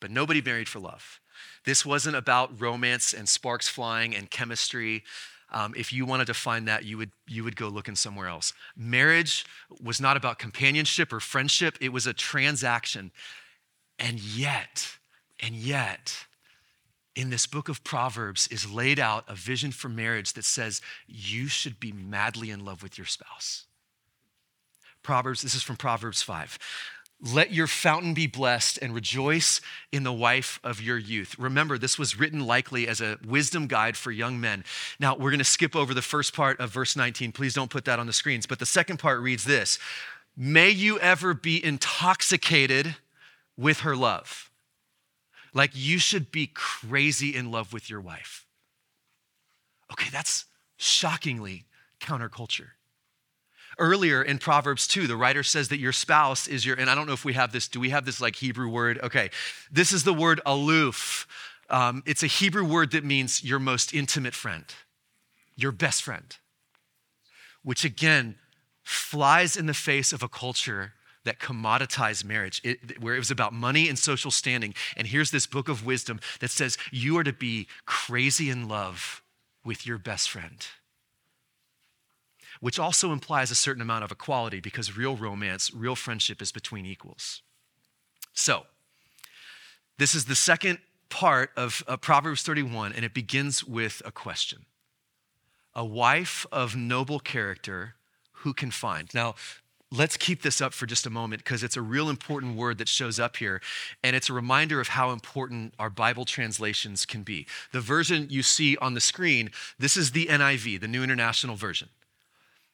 But 0.00 0.10
nobody 0.10 0.42
married 0.42 0.68
for 0.68 0.80
love. 0.80 1.20
This 1.64 1.86
wasn't 1.86 2.16
about 2.16 2.60
romance 2.60 3.14
and 3.14 3.28
sparks 3.28 3.68
flying 3.68 4.12
and 4.16 4.28
chemistry. 4.28 5.04
Um, 5.52 5.72
if 5.76 5.92
you 5.92 6.04
wanted 6.04 6.26
to 6.26 6.34
find 6.34 6.66
that, 6.66 6.84
you 6.84 6.98
would, 6.98 7.12
you 7.28 7.44
would 7.44 7.54
go 7.54 7.68
looking 7.68 7.94
somewhere 7.94 8.26
else. 8.26 8.52
Marriage 8.76 9.46
was 9.80 10.00
not 10.00 10.16
about 10.16 10.40
companionship 10.40 11.12
or 11.12 11.20
friendship, 11.20 11.78
it 11.80 11.92
was 11.92 12.08
a 12.08 12.12
transaction. 12.12 13.12
And 14.00 14.18
yet, 14.18 14.96
and 15.38 15.54
yet, 15.54 16.26
in 17.14 17.30
this 17.30 17.46
book 17.46 17.68
of 17.68 17.84
Proverbs 17.84 18.48
is 18.48 18.68
laid 18.68 18.98
out 18.98 19.24
a 19.28 19.36
vision 19.36 19.70
for 19.70 19.88
marriage 19.88 20.32
that 20.32 20.44
says 20.44 20.82
you 21.06 21.46
should 21.46 21.78
be 21.78 21.92
madly 21.92 22.50
in 22.50 22.64
love 22.64 22.82
with 22.82 22.98
your 22.98 23.06
spouse. 23.06 23.65
Proverbs, 25.06 25.42
this 25.42 25.54
is 25.54 25.62
from 25.62 25.76
Proverbs 25.76 26.20
5. 26.20 26.58
Let 27.32 27.52
your 27.52 27.68
fountain 27.68 28.12
be 28.12 28.26
blessed 28.26 28.80
and 28.82 28.92
rejoice 28.92 29.60
in 29.92 30.02
the 30.02 30.12
wife 30.12 30.58
of 30.64 30.82
your 30.82 30.98
youth. 30.98 31.38
Remember, 31.38 31.78
this 31.78 31.96
was 31.96 32.18
written 32.18 32.40
likely 32.44 32.88
as 32.88 33.00
a 33.00 33.16
wisdom 33.24 33.68
guide 33.68 33.96
for 33.96 34.10
young 34.10 34.40
men. 34.40 34.64
Now, 34.98 35.14
we're 35.14 35.30
going 35.30 35.38
to 35.38 35.44
skip 35.44 35.76
over 35.76 35.94
the 35.94 36.02
first 36.02 36.34
part 36.34 36.58
of 36.58 36.70
verse 36.70 36.96
19. 36.96 37.30
Please 37.30 37.54
don't 37.54 37.70
put 37.70 37.84
that 37.84 38.00
on 38.00 38.08
the 38.08 38.12
screens. 38.12 38.46
But 38.46 38.58
the 38.58 38.66
second 38.66 38.98
part 38.98 39.20
reads 39.20 39.44
this 39.44 39.78
May 40.36 40.70
you 40.70 40.98
ever 40.98 41.34
be 41.34 41.64
intoxicated 41.64 42.96
with 43.56 43.80
her 43.80 43.94
love. 43.94 44.50
Like 45.54 45.70
you 45.72 46.00
should 46.00 46.32
be 46.32 46.48
crazy 46.52 47.32
in 47.34 47.52
love 47.52 47.72
with 47.72 47.88
your 47.88 48.00
wife. 48.00 48.44
Okay, 49.92 50.10
that's 50.10 50.46
shockingly 50.76 51.66
counterculture. 52.00 52.70
Earlier 53.78 54.22
in 54.22 54.38
Proverbs 54.38 54.88
2, 54.88 55.06
the 55.06 55.16
writer 55.16 55.42
says 55.42 55.68
that 55.68 55.78
your 55.78 55.92
spouse 55.92 56.48
is 56.48 56.64
your, 56.64 56.76
and 56.76 56.88
I 56.88 56.94
don't 56.94 57.06
know 57.06 57.12
if 57.12 57.24
we 57.24 57.34
have 57.34 57.52
this, 57.52 57.68
do 57.68 57.78
we 57.78 57.90
have 57.90 58.06
this 58.06 58.20
like 58.20 58.36
Hebrew 58.36 58.68
word? 58.68 58.98
Okay, 59.02 59.30
this 59.70 59.92
is 59.92 60.04
the 60.04 60.14
word 60.14 60.40
aloof. 60.46 61.26
Um, 61.68 62.02
it's 62.06 62.22
a 62.22 62.26
Hebrew 62.26 62.64
word 62.64 62.92
that 62.92 63.04
means 63.04 63.44
your 63.44 63.58
most 63.58 63.92
intimate 63.92 64.34
friend, 64.34 64.64
your 65.56 65.72
best 65.72 66.02
friend, 66.02 66.36
which 67.62 67.84
again 67.84 68.36
flies 68.82 69.56
in 69.56 69.66
the 69.66 69.74
face 69.74 70.12
of 70.12 70.22
a 70.22 70.28
culture 70.28 70.94
that 71.24 71.38
commoditized 71.38 72.24
marriage, 72.24 72.62
it, 72.64 73.02
where 73.02 73.14
it 73.14 73.18
was 73.18 73.32
about 73.32 73.52
money 73.52 73.88
and 73.88 73.98
social 73.98 74.30
standing. 74.30 74.72
And 74.96 75.08
here's 75.08 75.32
this 75.32 75.46
book 75.46 75.68
of 75.68 75.84
wisdom 75.84 76.20
that 76.40 76.50
says 76.50 76.78
you 76.90 77.18
are 77.18 77.24
to 77.24 77.32
be 77.32 77.66
crazy 77.84 78.48
in 78.48 78.68
love 78.68 79.22
with 79.64 79.86
your 79.86 79.98
best 79.98 80.30
friend 80.30 80.66
which 82.60 82.78
also 82.78 83.12
implies 83.12 83.50
a 83.50 83.54
certain 83.54 83.82
amount 83.82 84.04
of 84.04 84.12
equality 84.12 84.60
because 84.60 84.96
real 84.96 85.16
romance, 85.16 85.72
real 85.72 85.96
friendship 85.96 86.40
is 86.42 86.52
between 86.52 86.86
equals. 86.86 87.42
So, 88.32 88.64
this 89.98 90.14
is 90.14 90.26
the 90.26 90.34
second 90.34 90.78
part 91.08 91.50
of 91.56 91.82
uh, 91.86 91.96
Proverbs 91.96 92.42
31, 92.42 92.92
and 92.92 93.04
it 93.04 93.14
begins 93.14 93.64
with 93.64 94.02
a 94.04 94.10
question 94.10 94.66
A 95.74 95.84
wife 95.84 96.46
of 96.52 96.76
noble 96.76 97.20
character, 97.20 97.94
who 98.32 98.52
can 98.52 98.70
find? 98.70 99.12
Now, 99.14 99.34
let's 99.90 100.16
keep 100.16 100.42
this 100.42 100.60
up 100.60 100.72
for 100.72 100.86
just 100.86 101.06
a 101.06 101.10
moment 101.10 101.44
because 101.44 101.62
it's 101.62 101.76
a 101.76 101.82
real 101.82 102.08
important 102.08 102.56
word 102.56 102.78
that 102.78 102.88
shows 102.88 103.18
up 103.18 103.36
here. 103.36 103.60
And 104.02 104.16
it's 104.16 104.28
a 104.28 104.32
reminder 104.32 104.80
of 104.80 104.88
how 104.88 105.10
important 105.10 105.74
our 105.78 105.90
Bible 105.90 106.24
translations 106.24 107.06
can 107.06 107.22
be. 107.22 107.46
The 107.72 107.80
version 107.80 108.26
you 108.28 108.42
see 108.42 108.76
on 108.78 108.94
the 108.94 109.00
screen, 109.00 109.50
this 109.78 109.96
is 109.96 110.12
the 110.12 110.26
NIV, 110.26 110.80
the 110.80 110.88
New 110.88 111.02
International 111.02 111.56
Version. 111.56 111.88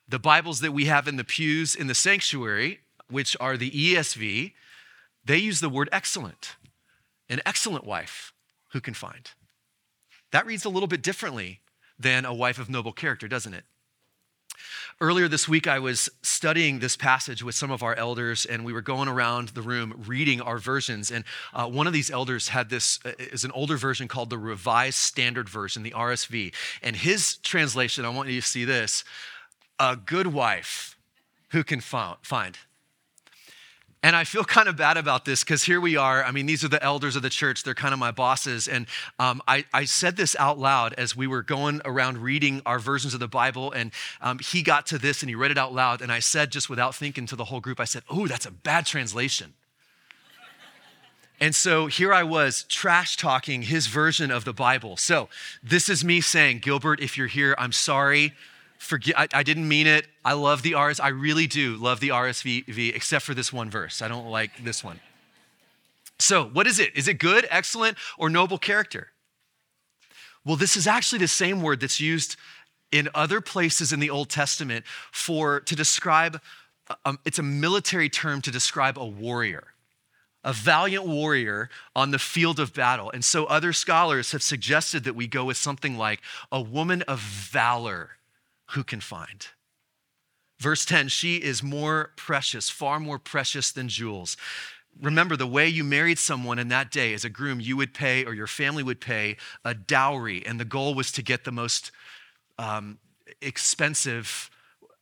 The 0.09 0.18
Bibles 0.18 0.61
that 0.61 0.73
we 0.73 0.87
have 0.87 1.09
in 1.09 1.16
the 1.16 1.25
pews 1.25 1.75
in 1.75 1.87
the 1.87 1.94
sanctuary, 1.94 2.80
which 3.09 3.37
are 3.40 3.56
the 3.56 3.71
ESV, 3.71 4.52
they 5.25 5.37
use 5.38 5.61
the 5.61 5.68
word 5.68 5.88
excellent. 5.92 6.56
An 7.28 7.40
excellent 7.47 7.85
wife 7.85 8.32
who 8.73 8.80
can 8.80 8.94
find. 8.94 9.30
That 10.32 10.47
reads 10.47 10.64
a 10.64 10.68
little 10.68 10.87
bit 10.87 11.02
differently 11.02 11.61
than 11.99 12.25
a 12.25 12.35
wife 12.35 12.59
of 12.59 12.68
noble 12.68 12.92
character, 12.92 13.28
doesn't 13.28 13.54
it? 13.54 13.64
Earlier 15.00 15.26
this 15.26 15.49
week, 15.49 15.66
I 15.66 15.78
was 15.78 16.09
studying 16.23 16.78
this 16.78 16.97
passage 16.97 17.42
with 17.42 17.54
some 17.54 17.71
of 17.71 17.82
our 17.82 17.94
elders, 17.94 18.44
and 18.44 18.64
we 18.64 18.73
were 18.73 18.82
going 18.82 19.09
around 19.09 19.49
the 19.49 19.62
room 19.62 20.02
reading 20.06 20.40
our 20.40 20.59
versions. 20.59 21.11
And 21.11 21.25
uh, 21.52 21.66
one 21.66 21.87
of 21.87 21.92
these 21.92 22.11
elders 22.11 22.49
had 22.49 22.68
this 22.68 23.00
uh, 23.04 23.12
is 23.18 23.44
an 23.44 23.50
older 23.52 23.76
version 23.76 24.06
called 24.06 24.30
the 24.30 24.38
Revised 24.38 24.99
Standard 24.99 25.49
Version, 25.49 25.82
the 25.82 25.90
RSV. 25.92 26.54
And 26.82 26.94
his 26.94 27.37
translation, 27.38 28.04
I 28.04 28.11
want 28.11 28.28
you 28.28 28.40
to 28.40 28.47
see 28.47 28.64
this: 28.64 29.04
a 29.83 29.97
good 29.97 30.29
wife 30.29 30.97
who 31.51 31.65
can 31.65 31.81
find. 31.81 32.57
And 34.05 34.17
I 34.17 34.23
feel 34.25 34.45
kind 34.59 34.69
of 34.69 34.77
bad 34.77 34.97
about 34.97 35.25
this 35.25 35.43
because 35.43 35.65
here 35.65 35.81
we 35.81 35.97
are. 35.97 36.25
I 36.25 36.31
mean, 36.31 36.47
these 36.47 36.65
are 36.65 36.69
the 36.69 36.83
elders 36.83 37.17
of 37.17 37.23
the 37.23 37.29
church. 37.29 37.65
They're 37.65 37.75
kind 37.75 37.93
of 37.93 37.99
my 37.99 38.12
bosses. 38.12 38.69
And 38.69 38.87
um, 39.19 39.43
I, 39.49 39.65
I, 39.75 39.85
said 39.85 40.17
this 40.17 40.37
out 40.39 40.59
loud 40.59 40.95
as 40.95 41.17
we 41.17 41.27
were 41.27 41.43
going 41.43 41.81
around 41.85 42.19
reading 42.19 42.62
our 42.65 42.79
versions 42.79 43.12
of 43.12 43.21
the 43.21 43.29
Bible. 43.29 43.73
And 43.73 43.91
um, 44.21 44.39
he 44.39 44.62
got 44.62 44.87
to 44.87 44.99
this 44.99 45.21
and 45.23 45.29
he 45.29 45.35
read 45.35 45.51
it 45.51 45.59
out 45.59 45.75
loud. 45.75 46.01
And 46.01 46.12
I 46.12 46.21
said, 46.21 46.53
just 46.53 46.71
without 46.71 46.95
thinking 46.95 47.27
to 47.27 47.37
the 47.37 47.45
whole 47.45 47.61
group, 47.61 47.81
I 47.81 47.85
said, 47.85 48.05
Oh, 48.09 48.29
that's 48.29 48.47
a 48.47 48.53
bad 48.53 48.87
translation. 48.87 49.53
And 51.41 51.57
so 51.57 51.89
here 51.89 52.15
I 52.15 52.23
was 52.23 52.62
trash 52.69 53.17
talking 53.17 53.62
his 53.62 53.89
version 53.89 54.31
of 54.31 54.45
the 54.45 54.53
Bible. 54.53 54.97
So 54.97 55.29
this 55.61 55.89
is 55.89 56.05
me 56.05 56.21
saying, 56.21 56.61
Gilbert, 56.61 57.01
if 57.01 57.19
you're 57.19 57.27
here, 57.27 57.57
I'm 57.59 57.73
sorry 57.73 58.33
forget, 58.83 59.19
I, 59.19 59.29
I, 59.33 59.43
didn't 59.43 59.69
mean 59.69 59.87
it. 59.87 60.07
I 60.25 60.33
love 60.33 60.62
the 60.62 60.75
RS. 60.75 61.01
I 61.01 61.09
really 61.09 61.47
do 61.47 61.77
love 61.77 62.01
the 62.01 62.09
RSV, 62.09 62.95
except 62.95 63.25
for 63.25 63.33
this 63.33 63.53
one 63.53 63.71
verse. 63.71 64.03
I 64.03 64.09
don't 64.09 64.27
like 64.27 64.65
this 64.65 64.83
one. 64.83 65.01
So, 66.19 66.45
what 66.45 66.67
is 66.67 66.79
it? 66.79 66.95
Is 66.97 67.09
it 67.09 67.15
good, 67.15 67.47
excellent, 67.51 67.97
or 68.19 68.29
noble 68.29 68.59
character? 68.59 69.09
Well, 70.45 70.57
this 70.57 70.77
is 70.77 70.87
actually 70.87 71.21
the 71.21 71.29
same 71.29 71.62
word 71.62 71.81
that's 71.81 72.01
used 72.01 72.37
in 72.91 73.09
other 73.15 73.41
places 73.41 73.93
in 73.93 74.01
the 74.01 74.11
Old 74.11 74.29
Testament 74.29 74.85
for 75.11 75.61
to 75.61 75.77
describe. 75.77 76.41
Um, 77.05 77.19
it's 77.25 77.39
a 77.39 77.43
military 77.43 78.09
term 78.09 78.43
to 78.43 78.51
describe 78.51 78.99
a 78.99 79.07
warrior 79.07 79.69
a 80.45 80.53
valiant 80.53 81.07
warrior 81.07 81.71
on 81.95 82.11
the 82.11 82.19
field 82.19 82.59
of 82.59 82.75
battle. 82.75 83.12
And 83.12 83.25
so 83.25 83.45
other 83.45 83.73
scholars 83.73 84.33
have 84.33 84.43
suggested 84.43 85.05
that 85.05 85.15
we 85.15 85.29
go 85.29 85.45
with 85.45 85.57
something 85.57 85.97
like 85.97 86.21
a 86.51 86.61
woman 86.61 87.03
of 87.03 87.21
valor 87.21 88.17
who 88.71 88.85
can 88.85 89.00
find? 89.00 89.49
Verse 90.59 90.85
10 90.85 91.09
She 91.09 91.37
is 91.37 91.62
more 91.62 92.12
precious, 92.16 92.71
far 92.71 93.00
more 93.00 93.19
precious 93.19 93.73
than 93.73 93.88
jewels. 93.88 94.37
Remember, 95.00 95.37
the 95.37 95.47
way 95.47 95.69
you 95.69 95.85
married 95.85 96.19
someone 96.19 96.59
in 96.59 96.69
that 96.69 96.90
day 96.90 97.14
as 97.14 97.25
a 97.25 97.31
groom, 97.31 97.61
you 97.61 97.76
would 97.76 97.95
pay, 97.95 98.25
or 98.25 98.35
your 98.35 98.47
family 98.47 98.83
would 98.83 99.00
pay, 99.00 99.38
a 99.64 99.75
dowry, 99.75 100.45
and 100.47 100.61
the 100.61 100.66
goal 100.66 100.95
was 100.95 101.11
to 101.12 101.23
get 101.23 101.45
the 101.45 101.52
most 101.52 101.90
um, 102.59 102.99
expensive 103.40 104.50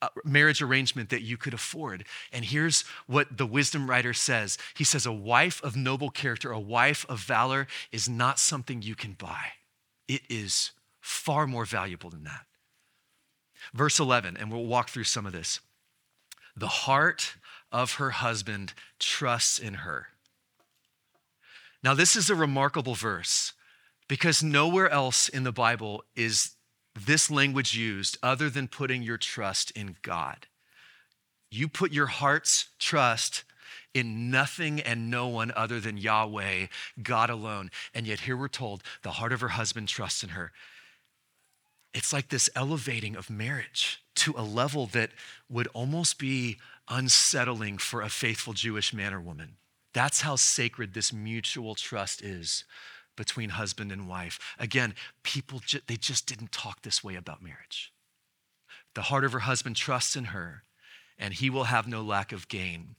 uh, 0.00 0.08
marriage 0.24 0.62
arrangement 0.62 1.10
that 1.10 1.22
you 1.22 1.36
could 1.36 1.52
afford. 1.52 2.04
And 2.32 2.44
here's 2.44 2.82
what 3.06 3.36
the 3.36 3.46
wisdom 3.46 3.90
writer 3.90 4.14
says 4.14 4.56
He 4.74 4.84
says, 4.84 5.04
A 5.04 5.12
wife 5.12 5.62
of 5.62 5.76
noble 5.76 6.10
character, 6.10 6.52
a 6.52 6.60
wife 6.60 7.04
of 7.08 7.20
valor, 7.20 7.66
is 7.92 8.08
not 8.08 8.38
something 8.38 8.80
you 8.80 8.94
can 8.94 9.12
buy, 9.12 9.44
it 10.08 10.22
is 10.30 10.70
far 11.00 11.46
more 11.46 11.64
valuable 11.64 12.10
than 12.10 12.24
that. 12.24 12.46
Verse 13.72 13.98
11, 13.98 14.36
and 14.36 14.50
we'll 14.50 14.66
walk 14.66 14.88
through 14.88 15.04
some 15.04 15.26
of 15.26 15.32
this. 15.32 15.60
The 16.56 16.68
heart 16.68 17.34
of 17.70 17.94
her 17.94 18.10
husband 18.10 18.74
trusts 18.98 19.58
in 19.58 19.74
her. 19.74 20.08
Now, 21.82 21.94
this 21.94 22.16
is 22.16 22.28
a 22.28 22.34
remarkable 22.34 22.94
verse 22.94 23.52
because 24.08 24.42
nowhere 24.42 24.90
else 24.90 25.28
in 25.28 25.44
the 25.44 25.52
Bible 25.52 26.04
is 26.16 26.56
this 26.98 27.30
language 27.30 27.76
used 27.76 28.18
other 28.22 28.50
than 28.50 28.68
putting 28.68 29.02
your 29.02 29.16
trust 29.16 29.70
in 29.72 29.96
God. 30.02 30.46
You 31.50 31.68
put 31.68 31.92
your 31.92 32.06
heart's 32.06 32.68
trust 32.78 33.44
in 33.94 34.30
nothing 34.30 34.80
and 34.80 35.10
no 35.10 35.28
one 35.28 35.52
other 35.56 35.80
than 35.80 35.96
Yahweh, 35.96 36.66
God 37.02 37.30
alone. 37.30 37.70
And 37.94 38.06
yet, 38.06 38.20
here 38.20 38.36
we're 38.36 38.48
told 38.48 38.82
the 39.02 39.12
heart 39.12 39.32
of 39.32 39.40
her 39.40 39.48
husband 39.48 39.88
trusts 39.88 40.22
in 40.22 40.30
her. 40.30 40.52
It's 41.92 42.12
like 42.12 42.28
this 42.28 42.48
elevating 42.54 43.16
of 43.16 43.30
marriage 43.30 44.02
to 44.16 44.34
a 44.36 44.42
level 44.42 44.86
that 44.86 45.10
would 45.48 45.66
almost 45.68 46.18
be 46.18 46.58
unsettling 46.88 47.78
for 47.78 48.02
a 48.02 48.08
faithful 48.08 48.52
Jewish 48.52 48.92
man 48.92 49.12
or 49.12 49.20
woman. 49.20 49.56
That's 49.92 50.20
how 50.20 50.36
sacred 50.36 50.94
this 50.94 51.12
mutual 51.12 51.74
trust 51.74 52.22
is 52.22 52.64
between 53.16 53.50
husband 53.50 53.90
and 53.90 54.08
wife. 54.08 54.38
Again, 54.58 54.94
people 55.22 55.60
they 55.86 55.96
just 55.96 56.26
didn't 56.26 56.52
talk 56.52 56.82
this 56.82 57.02
way 57.02 57.16
about 57.16 57.42
marriage. 57.42 57.92
The 58.94 59.02
heart 59.02 59.24
of 59.24 59.32
her 59.32 59.40
husband 59.40 59.76
trusts 59.76 60.16
in 60.16 60.26
her, 60.26 60.64
and 61.18 61.34
he 61.34 61.50
will 61.50 61.64
have 61.64 61.86
no 61.86 62.02
lack 62.02 62.32
of 62.32 62.48
gain. 62.48 62.96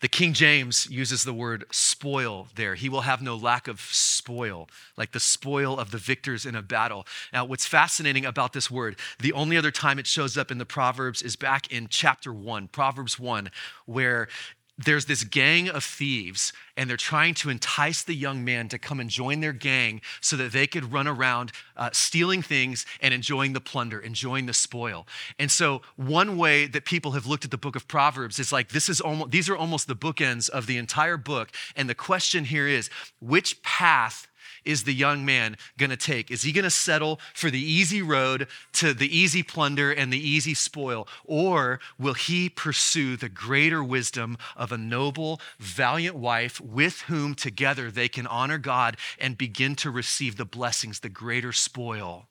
The 0.00 0.08
King 0.08 0.32
James 0.32 0.88
uses 0.90 1.24
the 1.24 1.32
word 1.32 1.64
spoil 1.70 2.48
there. 2.54 2.74
He 2.74 2.88
will 2.88 3.02
have 3.02 3.22
no 3.22 3.34
lack 3.36 3.66
of 3.68 3.80
spoil, 3.80 4.68
like 4.96 5.12
the 5.12 5.20
spoil 5.20 5.78
of 5.78 5.90
the 5.90 5.98
victors 5.98 6.44
in 6.46 6.54
a 6.54 6.62
battle. 6.62 7.06
Now, 7.32 7.44
what's 7.44 7.66
fascinating 7.66 8.26
about 8.26 8.52
this 8.52 8.70
word, 8.70 8.96
the 9.18 9.32
only 9.32 9.56
other 9.56 9.70
time 9.70 9.98
it 9.98 10.06
shows 10.06 10.36
up 10.36 10.50
in 10.50 10.58
the 10.58 10.66
Proverbs 10.66 11.22
is 11.22 11.36
back 11.36 11.72
in 11.72 11.88
chapter 11.88 12.32
one, 12.32 12.68
Proverbs 12.68 13.18
1, 13.18 13.50
where 13.86 14.28
there's 14.76 15.06
this 15.06 15.22
gang 15.22 15.68
of 15.68 15.84
thieves, 15.84 16.52
and 16.76 16.90
they're 16.90 16.96
trying 16.96 17.34
to 17.34 17.50
entice 17.50 18.02
the 18.02 18.14
young 18.14 18.44
man 18.44 18.68
to 18.68 18.78
come 18.78 18.98
and 18.98 19.08
join 19.08 19.40
their 19.40 19.52
gang 19.52 20.00
so 20.20 20.36
that 20.36 20.52
they 20.52 20.66
could 20.66 20.92
run 20.92 21.06
around 21.06 21.52
uh, 21.76 21.90
stealing 21.92 22.42
things 22.42 22.84
and 23.00 23.14
enjoying 23.14 23.52
the 23.52 23.60
plunder, 23.60 24.00
enjoying 24.00 24.46
the 24.46 24.52
spoil. 24.52 25.06
And 25.38 25.50
so, 25.50 25.82
one 25.96 26.36
way 26.36 26.66
that 26.66 26.84
people 26.84 27.12
have 27.12 27.26
looked 27.26 27.44
at 27.44 27.52
the 27.52 27.58
book 27.58 27.76
of 27.76 27.86
Proverbs 27.86 28.40
is 28.40 28.52
like 28.52 28.70
this 28.70 28.88
is 28.88 29.00
almost 29.00 29.30
these 29.30 29.48
are 29.48 29.56
almost 29.56 29.86
the 29.86 29.96
bookends 29.96 30.50
of 30.50 30.66
the 30.66 30.76
entire 30.76 31.16
book. 31.16 31.50
And 31.76 31.88
the 31.88 31.94
question 31.94 32.44
here 32.44 32.66
is 32.66 32.90
which 33.20 33.62
path 33.62 34.26
is 34.64 34.84
the 34.84 34.94
young 34.94 35.24
man 35.24 35.56
going 35.78 35.90
to 35.90 35.96
take? 35.96 36.30
Is 36.30 36.42
he 36.42 36.52
going 36.52 36.64
to 36.64 36.70
settle 36.70 37.20
for 37.34 37.50
the 37.50 37.60
easy 37.60 38.02
road 38.02 38.48
to 38.74 38.94
the 38.94 39.16
easy 39.16 39.42
plunder 39.42 39.92
and 39.92 40.12
the 40.12 40.18
easy 40.18 40.54
spoil? 40.54 41.06
Or 41.24 41.80
will 41.98 42.14
he 42.14 42.48
pursue 42.48 43.16
the 43.16 43.28
greater 43.28 43.82
wisdom 43.82 44.36
of 44.56 44.72
a 44.72 44.78
noble, 44.78 45.40
valiant 45.58 46.16
wife 46.16 46.60
with 46.60 47.02
whom 47.02 47.34
together 47.34 47.90
they 47.90 48.08
can 48.08 48.26
honor 48.26 48.58
God 48.58 48.96
and 49.18 49.38
begin 49.38 49.74
to 49.76 49.90
receive 49.90 50.36
the 50.36 50.44
blessings, 50.44 51.00
the 51.00 51.08
greater 51.08 51.52
spoil 51.52 52.28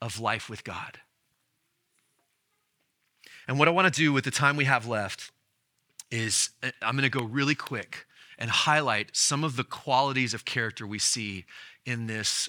of 0.00 0.20
life 0.20 0.48
with 0.48 0.64
God? 0.64 1.00
And 3.46 3.58
what 3.58 3.68
I 3.68 3.72
want 3.72 3.92
to 3.92 4.00
do 4.00 4.12
with 4.12 4.24
the 4.24 4.30
time 4.30 4.56
we 4.56 4.64
have 4.64 4.86
left 4.86 5.30
is 6.10 6.50
uh, 6.62 6.70
I'm 6.82 6.96
going 6.96 7.10
to 7.10 7.18
go 7.18 7.24
really 7.24 7.54
quick 7.54 8.06
and 8.38 8.50
highlight 8.50 9.16
some 9.16 9.44
of 9.44 9.56
the 9.56 9.64
qualities 9.64 10.34
of 10.34 10.44
character 10.44 10.86
we 10.86 10.98
see 10.98 11.44
in 11.84 12.06
this 12.06 12.48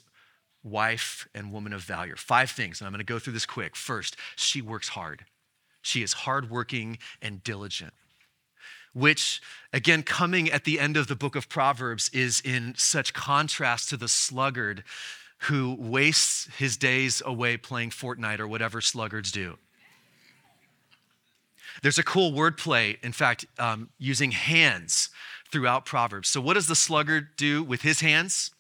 wife 0.63 1.27
and 1.35 1.51
woman 1.51 1.73
of 1.73 1.81
value. 1.81 2.15
Five 2.15 2.49
things, 2.49 2.81
and 2.81 2.87
I'm 2.87 2.91
going 2.91 2.99
to 2.99 3.05
go 3.05 3.19
through 3.19 3.33
this 3.33 3.45
quick. 3.45 3.75
First, 3.75 4.17
she 4.35 4.61
works 4.61 4.89
hard. 4.89 5.25
She 5.81 6.01
is 6.01 6.13
hardworking 6.13 6.97
and 7.21 7.43
diligent, 7.43 7.93
which, 8.93 9.41
again, 9.71 10.01
coming 10.01 10.51
at 10.51 10.63
the 10.63 10.79
end 10.79 10.97
of 10.97 11.07
the 11.07 11.15
book 11.15 11.35
of 11.35 11.47
Proverbs, 11.47 12.09
is 12.11 12.41
in 12.43 12.73
such 12.75 13.13
contrast 13.13 13.89
to 13.89 13.97
the 13.97 14.07
sluggard 14.07 14.83
who 15.39 15.75
wastes 15.79 16.47
his 16.57 16.75
days 16.77 17.21
away 17.23 17.57
playing 17.57 17.91
Fortnite 17.91 18.39
or 18.39 18.47
whatever 18.47 18.81
sluggards 18.81 19.31
do. 19.31 19.59
There's 21.83 21.99
a 21.99 22.03
cool 22.03 22.31
wordplay, 22.31 22.97
in 23.03 23.11
fact, 23.11 23.45
um, 23.59 23.89
using 23.99 24.31
hands 24.31 25.09
throughout 25.55 25.85
Proverbs. 25.85 26.27
So, 26.27 26.41
what 26.41 26.55
does 26.55 26.67
the 26.67 26.75
sluggard 26.75 27.29
do 27.37 27.63
with 27.63 27.81
his 27.81 28.01
hands? 28.01 28.51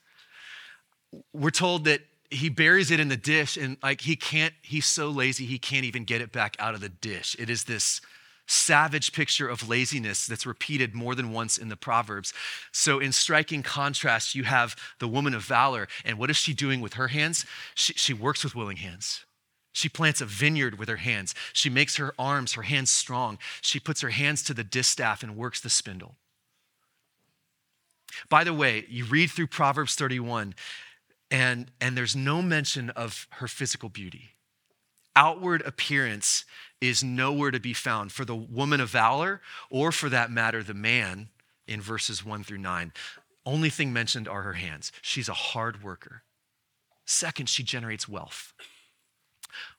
We're 1.33 1.49
told 1.49 1.83
that 1.83 1.99
he 2.29 2.47
buries 2.47 2.89
it 2.89 3.01
in 3.01 3.09
the 3.09 3.17
dish 3.17 3.57
and, 3.57 3.75
like, 3.83 3.99
he 3.99 4.15
can't, 4.15 4.53
he's 4.61 4.85
so 4.85 5.09
lazy, 5.09 5.45
he 5.45 5.59
can't 5.59 5.83
even 5.83 6.05
get 6.05 6.21
it 6.21 6.31
back 6.31 6.55
out 6.57 6.73
of 6.73 6.79
the 6.79 6.87
dish. 6.87 7.35
It 7.37 7.49
is 7.49 7.65
this 7.65 7.99
savage 8.47 9.11
picture 9.11 9.49
of 9.49 9.67
laziness 9.67 10.25
that's 10.25 10.45
repeated 10.45 10.95
more 10.95 11.15
than 11.15 11.33
once 11.33 11.57
in 11.57 11.67
the 11.67 11.75
Proverbs. 11.75 12.33
So, 12.71 12.99
in 12.99 13.11
striking 13.11 13.61
contrast, 13.61 14.33
you 14.33 14.45
have 14.45 14.77
the 14.99 15.09
woman 15.09 15.33
of 15.33 15.43
valor. 15.43 15.89
And 16.05 16.17
what 16.17 16.29
is 16.29 16.37
she 16.37 16.53
doing 16.53 16.79
with 16.79 16.93
her 16.93 17.09
hands? 17.09 17.45
She, 17.73 17.91
she 17.95 18.13
works 18.13 18.41
with 18.41 18.55
willing 18.55 18.77
hands. 18.77 19.25
She 19.73 19.89
plants 19.89 20.21
a 20.21 20.25
vineyard 20.25 20.79
with 20.79 20.87
her 20.87 20.95
hands. 20.95 21.35
She 21.51 21.69
makes 21.69 21.97
her 21.97 22.13
arms, 22.17 22.53
her 22.53 22.61
hands 22.61 22.89
strong. 22.89 23.37
She 23.59 23.81
puts 23.81 23.99
her 23.99 24.11
hands 24.11 24.43
to 24.43 24.53
the 24.53 24.63
distaff 24.63 25.23
and 25.23 25.35
works 25.35 25.59
the 25.59 25.69
spindle. 25.69 26.15
By 28.29 28.43
the 28.43 28.53
way, 28.53 28.85
you 28.89 29.05
read 29.05 29.31
through 29.31 29.47
Proverbs 29.47 29.95
31, 29.95 30.55
and, 31.31 31.71
and 31.81 31.97
there's 31.97 32.15
no 32.15 32.41
mention 32.41 32.89
of 32.91 33.27
her 33.31 33.47
physical 33.47 33.89
beauty. 33.89 34.31
Outward 35.15 35.61
appearance 35.65 36.45
is 36.81 37.03
nowhere 37.03 37.51
to 37.51 37.59
be 37.59 37.73
found 37.73 38.11
for 38.11 38.25
the 38.25 38.35
woman 38.35 38.81
of 38.81 38.89
valor, 38.89 39.41
or 39.69 39.91
for 39.91 40.09
that 40.09 40.29
matter, 40.29 40.61
the 40.61 40.73
man 40.73 41.29
in 41.67 41.81
verses 41.81 42.25
1 42.25 42.43
through 42.43 42.57
9. 42.57 42.91
Only 43.45 43.69
thing 43.69 43.93
mentioned 43.93 44.27
are 44.27 44.41
her 44.41 44.53
hands. 44.53 44.91
She's 45.01 45.29
a 45.29 45.33
hard 45.33 45.83
worker. 45.83 46.23
Second, 47.05 47.47
she 47.47 47.63
generates 47.63 48.09
wealth. 48.09 48.53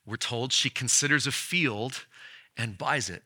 We're 0.07 0.17
told 0.17 0.53
she 0.53 0.71
considers 0.71 1.27
a 1.27 1.33
field 1.33 2.07
and 2.57 2.79
buys 2.79 3.11
it. 3.11 3.25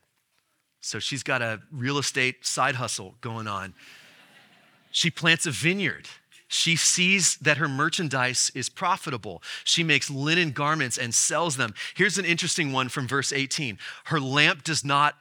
So 0.80 0.98
she's 0.98 1.22
got 1.22 1.42
a 1.42 1.60
real 1.70 1.98
estate 1.98 2.46
side 2.46 2.76
hustle 2.76 3.16
going 3.20 3.46
on. 3.46 3.74
She 4.90 5.10
plants 5.10 5.46
a 5.46 5.50
vineyard. 5.50 6.08
She 6.48 6.74
sees 6.74 7.36
that 7.36 7.58
her 7.58 7.68
merchandise 7.68 8.50
is 8.56 8.68
profitable. 8.68 9.40
She 9.62 9.84
makes 9.84 10.10
linen 10.10 10.50
garments 10.50 10.98
and 10.98 11.14
sells 11.14 11.56
them. 11.56 11.74
Here's 11.94 12.18
an 12.18 12.24
interesting 12.24 12.72
one 12.72 12.88
from 12.88 13.06
verse 13.06 13.32
18 13.32 13.78
Her 14.06 14.20
lamp 14.20 14.64
does 14.64 14.84
not 14.84 15.16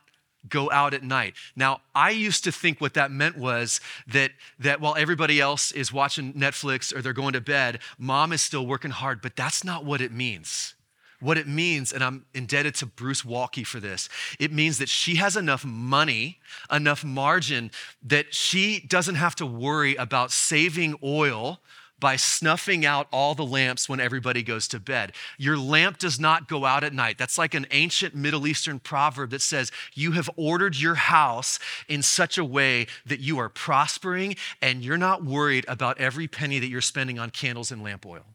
go 0.47 0.71
out 0.71 0.93
at 0.93 1.03
night. 1.03 1.35
Now, 1.55 1.81
I 1.93 2.11
used 2.11 2.43
to 2.45 2.51
think 2.51 2.81
what 2.81 2.95
that 2.95 3.11
meant 3.11 3.37
was 3.37 3.79
that, 4.07 4.31
that 4.57 4.79
while 4.79 4.95
everybody 4.95 5.39
else 5.39 5.71
is 5.71 5.93
watching 5.93 6.33
Netflix 6.33 6.95
or 6.95 7.01
they're 7.01 7.13
going 7.13 7.33
to 7.33 7.41
bed, 7.41 7.79
mom 7.97 8.31
is 8.31 8.41
still 8.41 8.65
working 8.65 8.91
hard, 8.91 9.21
but 9.21 9.35
that's 9.35 9.63
not 9.63 9.85
what 9.85 10.01
it 10.01 10.11
means 10.11 10.73
what 11.19 11.37
it 11.37 11.47
means, 11.47 11.91
and 11.91 12.03
I'm 12.03 12.25
indebted 12.33 12.75
to 12.75 12.85
Bruce 12.85 13.23
Waltke 13.23 13.65
for 13.65 13.79
this, 13.79 14.09
it 14.39 14.51
means 14.51 14.77
that 14.77 14.89
she 14.89 15.15
has 15.15 15.35
enough 15.35 15.65
money, 15.65 16.39
enough 16.71 17.03
margin 17.03 17.71
that 18.03 18.33
she 18.33 18.79
doesn't 18.79 19.15
have 19.15 19.35
to 19.35 19.45
worry 19.45 19.95
about 19.95 20.31
saving 20.31 20.95
oil 21.03 21.59
by 21.99 22.15
snuffing 22.15 22.85
out 22.85 23.07
all 23.11 23.35
the 23.35 23.45
lamps 23.45 23.89
when 23.89 23.99
everybody 23.99 24.41
goes 24.41 24.67
to 24.69 24.79
bed. 24.79 25.11
Your 25.37 25.57
lamp 25.57 25.97
does 25.97 26.19
not 26.19 26.47
go 26.47 26.65
out 26.65 26.83
at 26.83 26.93
night. 26.93 27.17
That's 27.17 27.37
like 27.37 27.53
an 27.53 27.67
ancient 27.71 28.15
Middle 28.15 28.47
Eastern 28.47 28.79
proverb 28.79 29.31
that 29.31 29.41
says, 29.41 29.71
You 29.93 30.13
have 30.13 30.29
ordered 30.37 30.77
your 30.77 30.95
house 30.95 31.59
in 31.87 32.01
such 32.01 32.37
a 32.37 32.45
way 32.45 32.87
that 33.05 33.19
you 33.19 33.37
are 33.39 33.49
prospering 33.49 34.35
and 34.61 34.83
you're 34.83 34.97
not 34.97 35.23
worried 35.25 35.65
about 35.67 35.99
every 35.99 36.27
penny 36.27 36.59
that 36.59 36.69
you're 36.69 36.81
spending 36.81 37.19
on 37.19 37.29
candles 37.29 37.71
and 37.71 37.83
lamp 37.83 38.05
oil. 38.05 38.25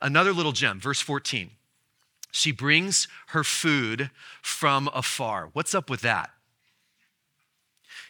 Another 0.00 0.32
little 0.32 0.52
gem, 0.52 0.80
verse 0.80 1.00
14. 1.00 1.50
She 2.30 2.52
brings 2.52 3.08
her 3.28 3.42
food 3.42 4.10
from 4.42 4.88
afar. 4.92 5.50
What's 5.52 5.74
up 5.74 5.88
with 5.88 6.02
that? 6.02 6.30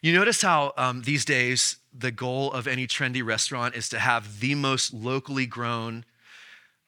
You 0.03 0.13
notice 0.13 0.43
how 0.43 0.73
um, 0.77 1.03
these 1.03 1.25
days 1.25 1.77
the 1.97 2.11
goal 2.11 2.53
of 2.53 2.67
any 2.67 2.87
trendy 2.87 3.25
restaurant 3.25 3.75
is 3.75 3.89
to 3.91 3.99
have 3.99 4.41
the 4.41 4.55
most 4.55 4.93
locally 4.93 5.47
grown, 5.47 6.05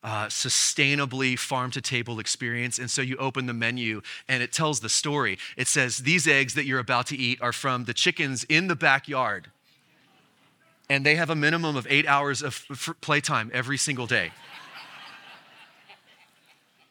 uh, 0.03 0.27
sustainably 0.27 1.39
farm 1.39 1.71
to 1.71 1.81
table 1.81 2.19
experience. 2.21 2.79
And 2.79 2.91
so 2.91 3.03
you 3.03 3.17
open 3.17 3.47
the 3.47 3.55
menu 3.55 4.03
and 4.29 4.43
it 4.43 4.53
tells 4.53 4.81
the 4.81 4.89
story. 4.89 5.39
It 5.57 5.69
says, 5.69 5.99
These 5.99 6.29
eggs 6.29 6.55
that 6.55 6.67
you're 6.67 6.79
about 6.79 7.07
to 7.07 7.17
eat 7.17 7.41
are 7.41 7.53
from 7.53 7.85
the 7.85 7.95
chickens 7.95 8.45
in 8.45 8.69
the 8.69 8.77
backyard. 8.77 9.51
And 10.91 11.05
they 11.05 11.17
have 11.17 11.31
a 11.31 11.35
minimum 11.35 11.77
of 11.77 11.87
eight 11.91 12.07
hours 12.07 12.43
of 12.43 12.67
playtime 13.01 13.51
every 13.53 13.77
single 13.77 14.07
day. 14.07 14.33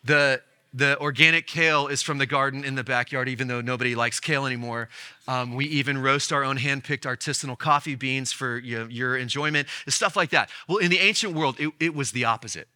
The, 0.08 0.42
the 0.74 0.98
organic 1.00 1.48
kale 1.48 1.88
is 1.88 2.02
from 2.02 2.18
the 2.18 2.26
garden 2.26 2.64
in 2.64 2.76
the 2.76 2.84
backyard, 2.84 3.28
even 3.28 3.50
though 3.50 3.60
nobody 3.60 3.94
likes 3.94 4.22
kale 4.22 4.46
anymore. 4.46 4.88
Um, 5.28 5.54
we 5.54 5.66
even 5.66 5.98
roast 5.98 6.32
our 6.32 6.46
own 6.46 6.56
hand 6.56 6.86
picked 6.86 7.04
artisanal 7.04 7.58
coffee 7.58 7.96
beans 7.96 8.32
for 8.32 8.58
you 8.58 8.80
know, 8.80 8.86
your 8.86 9.18
enjoyment, 9.18 9.68
stuff 9.88 10.16
like 10.16 10.30
that. 10.30 10.50
Well, 10.68 10.78
in 10.78 10.90
the 10.90 11.00
ancient 11.00 11.34
world, 11.34 11.60
it, 11.60 11.74
it 11.80 11.94
was 11.94 12.12
the 12.14 12.24
opposite. 12.24 12.70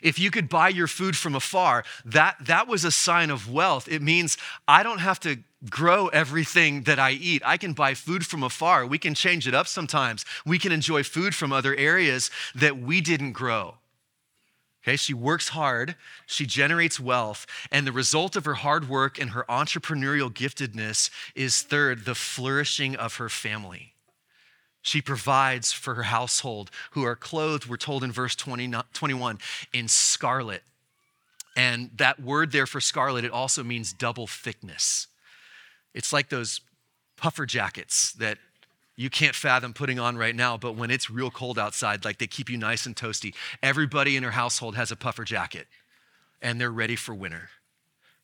If 0.00 0.18
you 0.18 0.30
could 0.30 0.48
buy 0.48 0.70
your 0.70 0.86
food 0.86 1.14
from 1.14 1.34
afar, 1.34 1.84
that, 2.06 2.36
that 2.40 2.66
was 2.68 2.84
a 2.84 2.90
sign 2.90 3.28
of 3.28 3.50
wealth. 3.50 3.86
It 3.86 4.00
means 4.00 4.38
I 4.66 4.82
don't 4.82 5.00
have 5.00 5.20
to 5.20 5.38
grow 5.68 6.08
everything 6.08 6.84
that 6.84 6.98
I 6.98 7.10
eat. 7.10 7.42
I 7.44 7.58
can 7.58 7.74
buy 7.74 7.92
food 7.94 8.24
from 8.24 8.42
afar. 8.42 8.86
We 8.86 8.98
can 8.98 9.14
change 9.14 9.46
it 9.46 9.54
up 9.54 9.66
sometimes. 9.66 10.24
We 10.46 10.58
can 10.58 10.72
enjoy 10.72 11.02
food 11.02 11.34
from 11.34 11.52
other 11.52 11.74
areas 11.76 12.30
that 12.54 12.78
we 12.78 13.02
didn't 13.02 13.32
grow. 13.32 13.76
Okay, 14.84 14.96
she 14.96 15.14
works 15.14 15.48
hard, 15.48 15.96
she 16.26 16.44
generates 16.44 17.00
wealth, 17.00 17.46
and 17.72 17.86
the 17.86 17.92
result 17.92 18.36
of 18.36 18.44
her 18.44 18.54
hard 18.54 18.86
work 18.86 19.18
and 19.18 19.30
her 19.30 19.46
entrepreneurial 19.48 20.30
giftedness 20.30 21.08
is 21.34 21.62
third, 21.62 22.04
the 22.04 22.14
flourishing 22.14 22.94
of 22.94 23.16
her 23.16 23.30
family. 23.30 23.94
She 24.82 25.00
provides 25.00 25.72
for 25.72 25.94
her 25.94 26.02
household, 26.02 26.70
who 26.90 27.02
are 27.02 27.16
clothed, 27.16 27.64
we're 27.64 27.78
told 27.78 28.04
in 28.04 28.12
verse 28.12 28.36
20, 28.36 28.74
21, 28.92 29.38
in 29.72 29.88
scarlet. 29.88 30.62
And 31.56 31.88
that 31.96 32.20
word 32.20 32.52
there 32.52 32.66
for 32.66 32.82
scarlet, 32.82 33.24
it 33.24 33.30
also 33.30 33.64
means 33.64 33.94
double 33.94 34.26
thickness. 34.26 35.06
It's 35.94 36.12
like 36.12 36.28
those 36.28 36.60
puffer 37.16 37.46
jackets 37.46 38.12
that 38.14 38.36
you 38.96 39.10
can't 39.10 39.34
fathom 39.34 39.72
putting 39.72 39.98
on 39.98 40.16
right 40.16 40.34
now, 40.34 40.56
but 40.56 40.76
when 40.76 40.90
it's 40.90 41.10
real 41.10 41.30
cold 41.30 41.58
outside, 41.58 42.04
like 42.04 42.18
they 42.18 42.26
keep 42.26 42.48
you 42.48 42.56
nice 42.56 42.86
and 42.86 42.94
toasty. 42.94 43.34
Everybody 43.62 44.16
in 44.16 44.22
her 44.22 44.30
household 44.30 44.76
has 44.76 44.92
a 44.92 44.96
puffer 44.96 45.24
jacket 45.24 45.66
and 46.40 46.60
they're 46.60 46.70
ready 46.70 46.94
for 46.94 47.14
winter. 47.14 47.50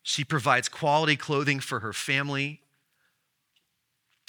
She 0.03 0.25
provides 0.25 0.69
quality 0.69 1.17
clothing 1.17 1.61
for 1.61 1.81
her 1.81 1.93
family. 1.93 2.61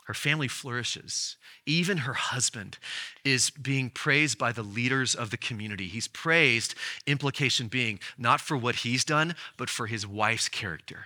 Her 0.06 0.14
family 0.16 0.48
flourishes. 0.48 1.38
Even 1.66 2.00
her 2.00 2.14
husband 2.14 2.80
is 3.24 3.52
being 3.52 3.90
praised 3.90 4.38
by 4.38 4.52
the 4.52 4.64
leaders 4.64 5.14
of 5.14 5.30
the 5.30 5.38
community. 5.38 5.88
He's 5.88 6.08
praised, 6.08 6.74
implication 7.06 7.68
being 7.68 8.00
not 8.18 8.42
for 8.42 8.58
what 8.58 8.78
he's 8.78 9.06
done, 9.06 9.36
but 9.58 9.70
for 9.70 9.86
his 9.86 10.08
wife's 10.08 10.50
character. 10.50 11.06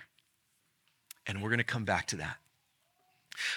And 1.26 1.42
we're 1.42 1.50
going 1.50 1.58
to 1.58 1.64
come 1.64 1.84
back 1.84 2.06
to 2.08 2.16
that. 2.16 2.38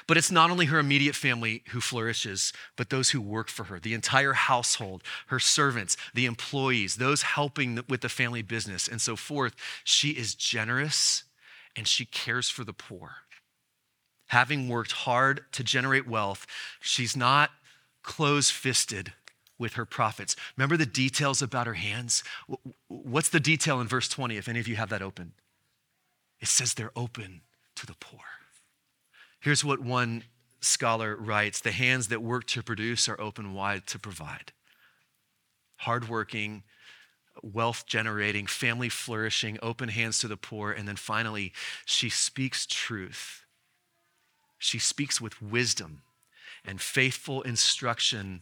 But 0.07 0.17
it's 0.17 0.31
not 0.31 0.51
only 0.51 0.67
her 0.67 0.79
immediate 0.79 1.15
family 1.15 1.63
who 1.69 1.81
flourishes, 1.81 2.53
but 2.75 2.89
those 2.89 3.11
who 3.11 3.21
work 3.21 3.49
for 3.49 3.65
her, 3.65 3.79
the 3.79 3.93
entire 3.93 4.33
household, 4.33 5.03
her 5.27 5.39
servants, 5.39 5.97
the 6.13 6.25
employees, 6.25 6.97
those 6.97 7.21
helping 7.21 7.79
with 7.87 8.01
the 8.01 8.09
family 8.09 8.41
business, 8.41 8.87
and 8.87 9.01
so 9.01 9.15
forth. 9.15 9.55
She 9.83 10.09
is 10.11 10.35
generous 10.35 11.23
and 11.75 11.87
she 11.87 12.05
cares 12.05 12.49
for 12.49 12.63
the 12.63 12.73
poor. 12.73 13.17
Having 14.27 14.69
worked 14.69 14.91
hard 14.91 15.45
to 15.53 15.63
generate 15.63 16.07
wealth, 16.07 16.45
she's 16.79 17.15
not 17.15 17.51
close 18.03 18.49
fisted 18.49 19.13
with 19.57 19.73
her 19.73 19.85
profits. 19.85 20.35
Remember 20.55 20.77
the 20.77 20.85
details 20.85 21.41
about 21.41 21.67
her 21.67 21.73
hands? 21.73 22.23
What's 22.87 23.29
the 23.29 23.39
detail 23.39 23.81
in 23.81 23.87
verse 23.87 24.07
20, 24.07 24.37
if 24.37 24.47
any 24.47 24.59
of 24.59 24.67
you 24.67 24.77
have 24.77 24.89
that 24.89 25.01
open? 25.01 25.33
It 26.39 26.47
says 26.47 26.73
they're 26.73 26.91
open 26.95 27.41
to 27.75 27.85
the 27.85 27.95
poor. 27.99 28.21
Here's 29.39 29.63
what 29.63 29.79
one 29.79 30.23
scholar 30.61 31.15
writes 31.15 31.61
The 31.61 31.71
hands 31.71 32.07
that 32.09 32.21
work 32.21 32.45
to 32.47 32.63
produce 32.63 33.07
are 33.07 33.19
open 33.19 33.53
wide 33.53 33.87
to 33.87 33.99
provide. 33.99 34.51
Hardworking, 35.77 36.63
wealth 37.41 37.85
generating, 37.87 38.47
family 38.47 38.89
flourishing, 38.89 39.57
open 39.61 39.89
hands 39.89 40.19
to 40.19 40.27
the 40.27 40.37
poor. 40.37 40.71
And 40.71 40.87
then 40.87 40.97
finally, 40.97 41.53
she 41.85 42.09
speaks 42.09 42.65
truth. 42.65 43.45
She 44.57 44.77
speaks 44.77 45.21
with 45.21 45.41
wisdom, 45.41 46.01
and 46.65 46.81
faithful 46.81 47.41
instruction 47.43 48.41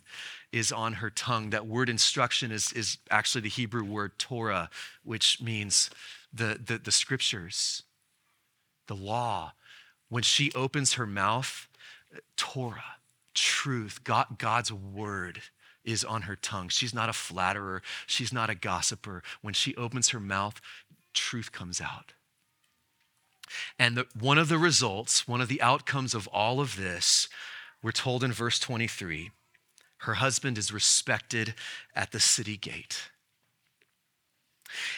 is 0.51 0.71
on 0.71 0.93
her 0.93 1.11
tongue. 1.11 1.51
That 1.51 1.67
word 1.67 1.89
instruction 1.89 2.51
is, 2.51 2.73
is 2.73 2.97
actually 3.11 3.41
the 3.41 3.49
Hebrew 3.49 3.83
word 3.83 4.17
Torah, 4.17 4.71
which 5.03 5.39
means 5.39 5.91
the, 6.33 6.59
the, 6.63 6.79
the 6.79 6.91
scriptures, 6.91 7.83
the 8.87 8.95
law. 8.95 9.53
When 10.09 10.23
she 10.23 10.51
opens 10.53 10.93
her 10.93 11.05
mouth, 11.05 11.67
Torah, 12.35 12.95
truth, 13.33 14.03
God, 14.03 14.37
God's 14.37 14.71
word 14.71 15.41
is 15.83 16.03
on 16.03 16.23
her 16.23 16.35
tongue. 16.35 16.69
She's 16.69 16.93
not 16.93 17.09
a 17.09 17.13
flatterer, 17.13 17.81
she's 18.05 18.33
not 18.33 18.49
a 18.49 18.55
gossiper. 18.55 19.23
When 19.41 19.53
she 19.53 19.75
opens 19.75 20.09
her 20.09 20.19
mouth, 20.19 20.59
truth 21.13 21.51
comes 21.51 21.79
out. 21.81 22.13
And 23.79 23.97
the, 23.97 24.07
one 24.19 24.37
of 24.37 24.49
the 24.49 24.57
results, 24.57 25.27
one 25.27 25.39
of 25.39 25.47
the 25.47 25.61
outcomes 25.61 26.13
of 26.13 26.27
all 26.27 26.59
of 26.59 26.75
this, 26.75 27.29
we're 27.81 27.91
told 27.91 28.23
in 28.23 28.31
verse 28.33 28.59
23 28.59 29.31
her 30.01 30.15
husband 30.15 30.57
is 30.57 30.71
respected 30.71 31.55
at 31.95 32.11
the 32.11 32.19
city 32.19 32.55
gate. 32.55 33.09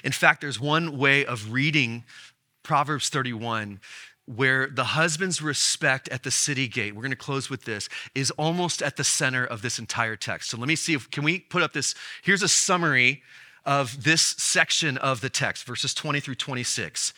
In 0.03 0.11
fact, 0.11 0.41
there's 0.41 0.59
one 0.59 0.97
way 0.97 1.25
of 1.25 1.53
reading 1.53 2.03
Proverbs 2.63 3.09
31 3.09 3.79
where 4.35 4.67
the 4.67 4.83
husband's 4.83 5.41
respect 5.41 6.07
at 6.09 6.21
the 6.21 6.29
city 6.29 6.67
gate, 6.67 6.93
we're 6.93 7.01
going 7.01 7.09
to 7.11 7.17
close 7.17 7.49
with 7.49 7.65
this, 7.65 7.89
is 8.13 8.29
almost 8.31 8.83
at 8.83 8.95
the 8.95 9.03
center 9.03 9.43
of 9.43 9.63
this 9.63 9.79
entire 9.79 10.15
text. 10.15 10.51
So 10.51 10.57
let 10.57 10.67
me 10.67 10.75
see 10.75 10.93
if, 10.93 11.09
can 11.09 11.23
we 11.23 11.39
put 11.39 11.63
up 11.63 11.73
this? 11.73 11.95
Here's 12.21 12.43
a 12.43 12.47
summary 12.47 13.23
of 13.65 14.03
this 14.03 14.21
section 14.21 14.97
of 14.97 15.21
the 15.21 15.29
text, 15.29 15.65
verses 15.65 15.95
20 15.95 16.19
through 16.19 16.35
26. 16.35 17.13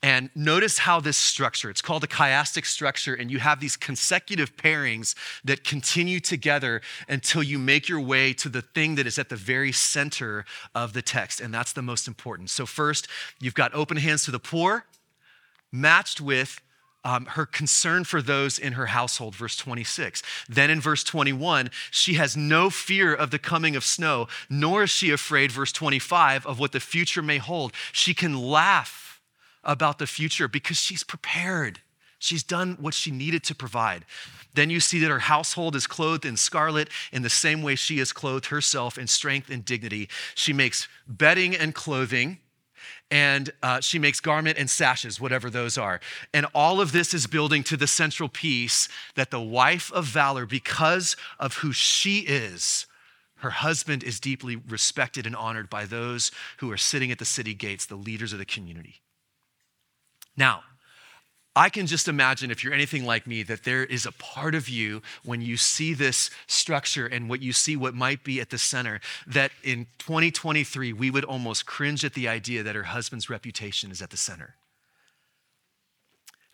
And 0.00 0.30
notice 0.36 0.78
how 0.78 1.00
this 1.00 1.16
structure, 1.16 1.70
it's 1.70 1.82
called 1.82 2.04
a 2.04 2.06
chiastic 2.06 2.66
structure, 2.66 3.14
and 3.14 3.30
you 3.30 3.38
have 3.38 3.58
these 3.58 3.76
consecutive 3.76 4.56
pairings 4.56 5.14
that 5.44 5.64
continue 5.64 6.20
together 6.20 6.82
until 7.08 7.42
you 7.42 7.58
make 7.58 7.88
your 7.88 8.00
way 8.00 8.32
to 8.34 8.48
the 8.48 8.62
thing 8.62 8.94
that 8.96 9.06
is 9.06 9.18
at 9.18 9.28
the 9.28 9.36
very 9.36 9.72
center 9.72 10.44
of 10.74 10.92
the 10.92 11.02
text. 11.02 11.40
And 11.40 11.52
that's 11.54 11.72
the 11.72 11.82
most 11.82 12.06
important. 12.06 12.50
So, 12.50 12.66
first, 12.66 13.08
you've 13.40 13.54
got 13.54 13.74
open 13.74 13.96
hands 13.96 14.26
to 14.26 14.30
the 14.30 14.38
poor, 14.38 14.84
matched 15.74 16.20
with 16.20 16.60
um, 17.04 17.26
her 17.26 17.44
concern 17.44 18.04
for 18.04 18.22
those 18.22 18.58
in 18.58 18.74
her 18.74 18.86
household, 18.86 19.34
verse 19.34 19.56
26. 19.56 20.22
Then 20.48 20.70
in 20.70 20.80
verse 20.80 21.04
21, 21.04 21.70
she 21.90 22.14
has 22.14 22.36
no 22.36 22.70
fear 22.70 23.12
of 23.12 23.30
the 23.30 23.38
coming 23.38 23.76
of 23.76 23.84
snow, 23.84 24.26
nor 24.48 24.84
is 24.84 24.90
she 24.90 25.10
afraid, 25.10 25.52
verse 25.52 25.72
25, 25.72 26.46
of 26.46 26.58
what 26.58 26.72
the 26.72 26.80
future 26.80 27.20
may 27.20 27.38
hold. 27.38 27.72
She 27.92 28.14
can 28.14 28.38
laugh 28.40 29.20
about 29.62 29.98
the 29.98 30.06
future 30.06 30.48
because 30.48 30.78
she's 30.78 31.04
prepared. 31.04 31.80
She's 32.18 32.42
done 32.42 32.78
what 32.80 32.94
she 32.94 33.10
needed 33.10 33.44
to 33.44 33.54
provide. 33.54 34.06
Then 34.54 34.70
you 34.70 34.80
see 34.80 35.00
that 35.00 35.10
her 35.10 35.18
household 35.18 35.76
is 35.76 35.86
clothed 35.86 36.24
in 36.24 36.36
scarlet 36.36 36.88
in 37.12 37.22
the 37.22 37.30
same 37.30 37.62
way 37.62 37.74
she 37.74 37.98
has 37.98 38.12
clothed 38.12 38.46
herself 38.46 38.96
in 38.96 39.08
strength 39.08 39.50
and 39.50 39.64
dignity. 39.64 40.08
She 40.34 40.52
makes 40.52 40.88
bedding 41.06 41.54
and 41.54 41.74
clothing 41.74 42.38
and 43.14 43.52
uh, 43.62 43.80
she 43.80 44.00
makes 44.00 44.18
garment 44.18 44.58
and 44.58 44.68
sashes, 44.68 45.20
whatever 45.20 45.48
those 45.48 45.78
are. 45.78 46.00
And 46.32 46.46
all 46.52 46.80
of 46.80 46.90
this 46.90 47.14
is 47.14 47.28
building 47.28 47.62
to 47.62 47.76
the 47.76 47.86
central 47.86 48.28
piece 48.28 48.88
that 49.14 49.30
the 49.30 49.40
wife 49.40 49.92
of 49.92 50.04
valor, 50.04 50.46
because 50.46 51.16
of 51.38 51.58
who 51.58 51.70
she 51.72 52.22
is, 52.22 52.86
her 53.36 53.50
husband 53.50 54.02
is 54.02 54.18
deeply 54.18 54.56
respected 54.56 55.26
and 55.26 55.36
honored 55.36 55.70
by 55.70 55.84
those 55.84 56.32
who 56.56 56.72
are 56.72 56.76
sitting 56.76 57.12
at 57.12 57.20
the 57.20 57.24
city 57.24 57.54
gates, 57.54 57.86
the 57.86 57.94
leaders 57.94 58.32
of 58.32 58.40
the 58.40 58.44
community. 58.44 59.00
Now, 60.36 60.64
I 61.56 61.68
can 61.68 61.86
just 61.86 62.08
imagine, 62.08 62.50
if 62.50 62.64
you're 62.64 62.72
anything 62.72 63.04
like 63.04 63.28
me, 63.28 63.44
that 63.44 63.62
there 63.62 63.84
is 63.84 64.06
a 64.06 64.12
part 64.12 64.56
of 64.56 64.68
you 64.68 65.02
when 65.24 65.40
you 65.40 65.56
see 65.56 65.94
this 65.94 66.30
structure 66.48 67.06
and 67.06 67.28
what 67.28 67.42
you 67.42 67.52
see 67.52 67.76
what 67.76 67.94
might 67.94 68.24
be 68.24 68.40
at 68.40 68.50
the 68.50 68.58
center, 68.58 69.00
that 69.26 69.52
in 69.62 69.86
2023, 69.98 70.92
we 70.92 71.12
would 71.12 71.24
almost 71.24 71.64
cringe 71.64 72.04
at 72.04 72.14
the 72.14 72.26
idea 72.26 72.64
that 72.64 72.74
her 72.74 72.84
husband's 72.84 73.30
reputation 73.30 73.92
is 73.92 74.02
at 74.02 74.10
the 74.10 74.16
center. 74.16 74.56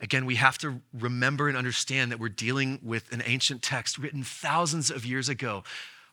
Again, 0.02 0.26
we 0.26 0.36
have 0.36 0.58
to 0.58 0.80
remember 0.92 1.48
and 1.48 1.56
understand 1.56 2.10
that 2.10 2.18
we're 2.18 2.28
dealing 2.28 2.78
with 2.82 3.10
an 3.12 3.22
ancient 3.24 3.62
text 3.62 3.96
written 3.96 4.22
thousands 4.22 4.90
of 4.90 5.06
years 5.06 5.28
ago. 5.28 5.64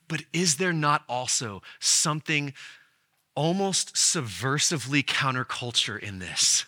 But 0.07 0.23
is 0.31 0.57
there 0.57 0.73
not 0.73 1.03
also 1.09 1.61
something 1.79 2.53
almost 3.35 3.95
subversively 3.95 5.03
counterculture 5.03 5.99
in 5.99 6.19
this? 6.19 6.65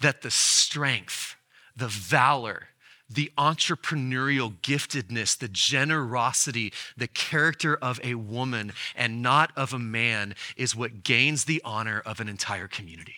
That 0.00 0.22
the 0.22 0.30
strength, 0.30 1.36
the 1.76 1.88
valor, 1.88 2.68
the 3.08 3.30
entrepreneurial 3.38 4.54
giftedness, 4.62 5.38
the 5.38 5.48
generosity, 5.48 6.72
the 6.96 7.06
character 7.06 7.76
of 7.76 8.00
a 8.02 8.14
woman 8.14 8.72
and 8.96 9.22
not 9.22 9.52
of 9.56 9.72
a 9.72 9.78
man 9.78 10.34
is 10.56 10.74
what 10.74 11.04
gains 11.04 11.44
the 11.44 11.62
honor 11.64 12.02
of 12.04 12.20
an 12.20 12.28
entire 12.28 12.68
community. 12.68 13.16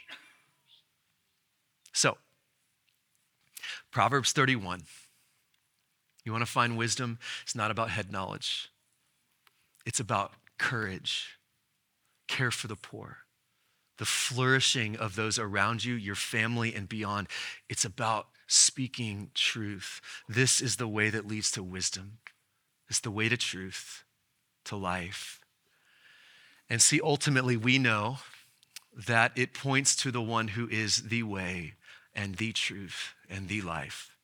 So, 1.92 2.18
Proverbs 3.90 4.32
31. 4.32 4.82
You 6.24 6.32
want 6.32 6.42
to 6.42 6.50
find 6.50 6.76
wisdom? 6.76 7.18
It's 7.42 7.54
not 7.54 7.70
about 7.70 7.88
head 7.90 8.12
knowledge, 8.12 8.70
it's 9.86 10.00
about 10.00 10.32
courage, 10.58 11.38
care 12.26 12.50
for 12.50 12.66
the 12.66 12.76
poor 12.76 13.18
the 13.98 14.04
flourishing 14.04 14.96
of 14.96 15.16
those 15.16 15.38
around 15.38 15.84
you, 15.84 15.94
your 15.94 16.14
family, 16.14 16.74
and 16.74 16.88
beyond. 16.88 17.28
It's 17.68 17.84
about 17.84 18.28
speaking 18.46 19.30
truth. 19.34 20.00
This 20.28 20.60
is 20.60 20.76
the 20.76 20.88
way 20.88 21.10
that 21.10 21.26
leads 21.26 21.50
to 21.52 21.62
wisdom, 21.62 22.18
it's 22.88 23.00
the 23.00 23.10
way 23.10 23.28
to 23.28 23.36
truth, 23.36 24.04
to 24.64 24.76
life. 24.76 25.40
And 26.70 26.82
see, 26.82 27.00
ultimately, 27.02 27.56
we 27.56 27.78
know 27.78 28.18
that 28.94 29.32
it 29.36 29.54
points 29.54 29.96
to 29.96 30.10
the 30.10 30.20
one 30.22 30.48
who 30.48 30.68
is 30.68 31.04
the 31.04 31.22
way 31.22 31.74
and 32.14 32.34
the 32.36 32.52
truth 32.52 33.14
and 33.30 33.48
the 33.48 33.62
life 33.62 34.17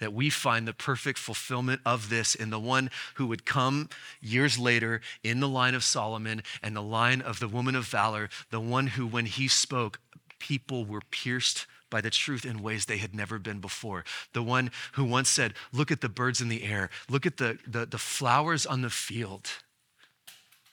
that 0.00 0.12
we 0.12 0.30
find 0.30 0.66
the 0.66 0.72
perfect 0.72 1.18
fulfillment 1.18 1.80
of 1.84 2.08
this 2.08 2.34
in 2.34 2.50
the 2.50 2.60
one 2.60 2.90
who 3.14 3.26
would 3.26 3.44
come 3.44 3.88
years 4.20 4.58
later 4.58 5.00
in 5.22 5.40
the 5.40 5.48
line 5.48 5.74
of 5.74 5.84
Solomon 5.84 6.42
and 6.62 6.76
the 6.76 6.82
line 6.82 7.20
of 7.20 7.40
the 7.40 7.48
woman 7.48 7.74
of 7.74 7.86
valor, 7.86 8.28
the 8.50 8.60
one 8.60 8.88
who, 8.88 9.06
when 9.06 9.26
he 9.26 9.48
spoke, 9.48 10.00
people 10.38 10.84
were 10.84 11.02
pierced 11.10 11.66
by 11.88 12.00
the 12.00 12.10
truth 12.10 12.44
in 12.44 12.62
ways 12.62 12.86
they 12.86 12.98
had 12.98 13.14
never 13.14 13.38
been 13.38 13.60
before. 13.60 14.04
The 14.32 14.42
one 14.42 14.70
who 14.92 15.04
once 15.04 15.28
said, 15.28 15.54
Look 15.72 15.90
at 15.90 16.00
the 16.00 16.08
birds 16.08 16.40
in 16.40 16.48
the 16.48 16.64
air, 16.64 16.90
look 17.08 17.26
at 17.26 17.36
the, 17.36 17.58
the, 17.66 17.86
the 17.86 17.98
flowers 17.98 18.66
on 18.66 18.82
the 18.82 18.90
field. 18.90 19.48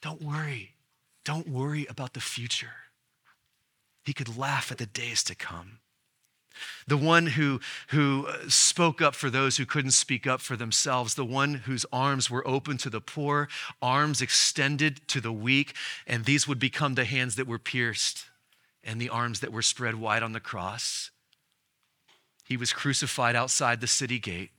Don't 0.02 0.22
worry. 0.22 0.72
Don't 1.24 1.48
worry 1.48 1.86
about 1.90 2.14
the 2.14 2.20
future. 2.20 2.74
He 4.04 4.12
could 4.12 4.38
laugh 4.38 4.72
at 4.72 4.80
the 4.80 4.86
days 4.86 5.24
to 5.24 5.36
come 5.36 5.80
the 6.88 6.98
one 6.98 7.28
who, 7.28 7.60
who 7.90 8.28
spoke 8.48 9.02
up 9.02 9.16
for 9.16 9.30
those 9.30 9.58
who 9.58 9.66
couldn't 9.66 9.92
speak 9.92 10.28
up 10.28 10.42
for 10.42 10.56
themselves, 10.56 11.16
the 11.16 11.26
one 11.26 11.56
whose 11.56 11.86
arms 11.92 12.30
were 12.30 12.48
open 12.48 12.78
to 12.78 12.90
the 12.90 13.02
poor, 13.02 13.48
arms 13.82 14.22
extended 14.22 15.08
to 15.08 15.22
the 15.22 15.32
weak, 15.32 15.76
and 16.08 16.26
these 16.26 16.48
would 16.48 16.60
become 16.60 16.96
the 16.96 17.06
hands 17.06 17.36
that 17.36 17.48
were 17.48 17.60
pierced 17.60 18.26
and 18.84 19.00
the 19.00 19.10
arms 19.10 19.40
that 19.40 19.54
were 19.54 19.62
spread 19.62 19.96
wide 19.96 20.24
on 20.24 20.34
the 20.34 20.40
cross. 20.40 21.12
He 22.46 22.58
was 22.58 22.74
crucified 22.74 23.36
outside 23.36 23.80
the 23.80 23.88
city 23.88 24.20
gate, 24.20 24.52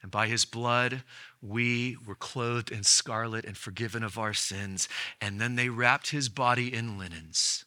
and 0.00 0.10
by 0.10 0.28
his 0.28 0.44
blood, 0.44 1.02
we 1.42 1.96
were 2.06 2.14
clothed 2.14 2.70
in 2.70 2.84
scarlet 2.84 3.44
and 3.44 3.56
forgiven 3.56 4.04
of 4.04 4.18
our 4.18 4.32
sins. 4.32 4.88
And 5.20 5.40
then 5.40 5.56
they 5.56 5.68
wrapped 5.68 6.10
his 6.10 6.28
body 6.28 6.72
in 6.72 6.98
linens 6.98 7.64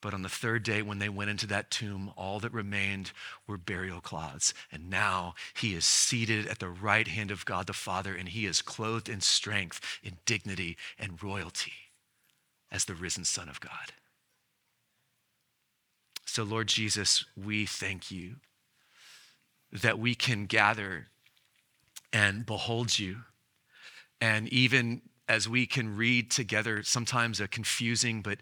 but 0.00 0.14
on 0.14 0.22
the 0.22 0.28
third 0.28 0.62
day, 0.62 0.82
when 0.82 0.98
they 0.98 1.08
went 1.08 1.30
into 1.30 1.46
that 1.48 1.70
tomb, 1.70 2.12
all 2.16 2.40
that 2.40 2.52
remained 2.52 3.12
were 3.46 3.58
burial 3.58 4.00
cloths. 4.00 4.54
And 4.72 4.88
now 4.88 5.34
he 5.54 5.74
is 5.74 5.84
seated 5.84 6.46
at 6.46 6.58
the 6.58 6.68
right 6.68 7.06
hand 7.06 7.30
of 7.30 7.44
God 7.44 7.66
the 7.66 7.72
Father, 7.72 8.14
and 8.14 8.28
he 8.28 8.46
is 8.46 8.62
clothed 8.62 9.08
in 9.08 9.20
strength, 9.20 9.80
in 10.02 10.18
dignity, 10.24 10.76
and 10.98 11.22
royalty 11.22 11.72
as 12.70 12.84
the 12.84 12.94
risen 12.94 13.24
Son 13.24 13.48
of 13.48 13.60
God. 13.60 13.92
So, 16.24 16.44
Lord 16.44 16.68
Jesus, 16.68 17.24
we 17.36 17.66
thank 17.66 18.10
you 18.10 18.36
that 19.72 19.98
we 19.98 20.14
can 20.14 20.46
gather 20.46 21.08
and 22.12 22.46
behold 22.46 22.98
you, 22.98 23.18
and 24.20 24.48
even 24.48 25.02
as 25.30 25.48
we 25.48 25.64
can 25.64 25.96
read 25.96 26.30
together 26.30 26.82
sometimes 26.82 27.40
a 27.40 27.46
confusing, 27.46 28.20
but 28.20 28.38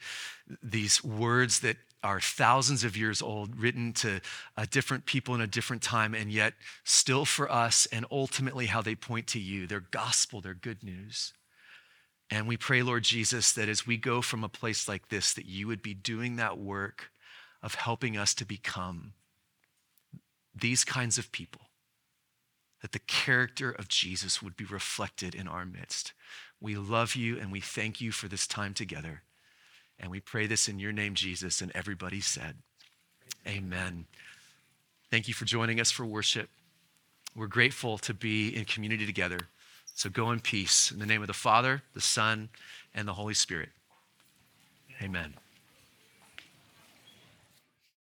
these 0.63 1.05
words 1.05 1.61
that 1.61 1.77
are 2.03 2.21
thousands 2.21 2.83
of 2.85 2.97
years 2.97 3.21
old, 3.21 3.61
written 3.61 3.93
to 3.93 4.21
different 4.71 5.05
people 5.05 5.35
in 5.35 5.41
a 5.41 5.47
different 5.47 5.83
time, 5.83 6.15
and 6.15 6.33
yet 6.33 6.55
still 6.85 7.25
for 7.25 7.51
us, 7.51 7.87
and 7.93 8.07
ultimately 8.11 8.67
how 8.67 8.81
they 8.81 8.95
point 8.95 9.27
to 9.27 9.39
you. 9.39 9.67
Their 9.67 9.85
gospel, 9.91 10.41
their 10.41 10.55
good 10.55 10.83
news. 10.83 11.35
And 12.31 12.47
we 12.47 12.57
pray, 12.57 12.83
Lord 12.83 13.05
Jesus, 13.05 13.53
that 13.53 13.69
as 13.69 13.87
we 13.87 13.97
go 13.97 14.23
from 14.23 14.45
a 14.45 14.49
place 14.49 14.89
like 14.89 15.09
this, 15.09 15.35
that 15.35 15.47
you 15.47 15.67
would 15.67 15.83
be 15.83 15.95
doing 15.95 16.37
that 16.37 16.57
work 16.59 17.11
of 17.63 17.75
helping 17.75 18.17
us 18.17 18.33
to 18.35 18.45
become 18.45 19.13
these 20.55 20.85
kinds 20.85 21.19
of 21.19 21.33
people, 21.33 21.63
that 22.81 22.93
the 22.93 23.01
character 23.01 23.71
of 23.73 23.89
Jesus 23.89 24.41
would 24.41 24.57
be 24.57 24.65
reflected 24.65 25.35
in 25.35 25.49
our 25.49 25.67
midst. 25.67 26.13
We 26.61 26.77
love 26.77 27.15
you 27.15 27.39
and 27.39 27.53
we 27.53 27.61
thank 27.61 28.01
you 28.01 28.13
for 28.13 28.29
this 28.29 28.47
time 28.47 28.75
together. 28.75 29.23
And 30.01 30.11
we 30.11 30.21
pray 30.21 30.47
this 30.47 30.69
in 30.69 30.79
your 30.79 30.93
name, 30.93 31.15
Jesus. 31.15 31.61
And 31.61 31.73
everybody 31.75 32.21
said, 32.21 32.57
Amen. 33.47 34.07
Thank 35.11 35.29
you 35.29 35.35
for 35.35 35.45
joining 35.45 35.81
us 35.81 35.91
for 35.91 36.05
worship. 36.05 36.49
We're 37.35 37.47
grateful 37.47 37.99
to 37.99 38.15
be 38.15 38.55
in 38.55 38.65
community 38.65 39.07
together. 39.07 39.39
So 39.95 40.11
go 40.11 40.31
in 40.31 40.41
peace 40.41 40.91
in 40.91 40.99
the 40.99 41.07
name 41.07 41.23
of 41.23 41.27
the 41.29 41.33
Father, 41.33 41.83
the 41.95 42.01
Son, 42.01 42.49
and 42.95 43.09
the 43.09 43.15
Holy 43.15 43.35
Spirit. 43.35 43.71
Amen. 45.03 45.35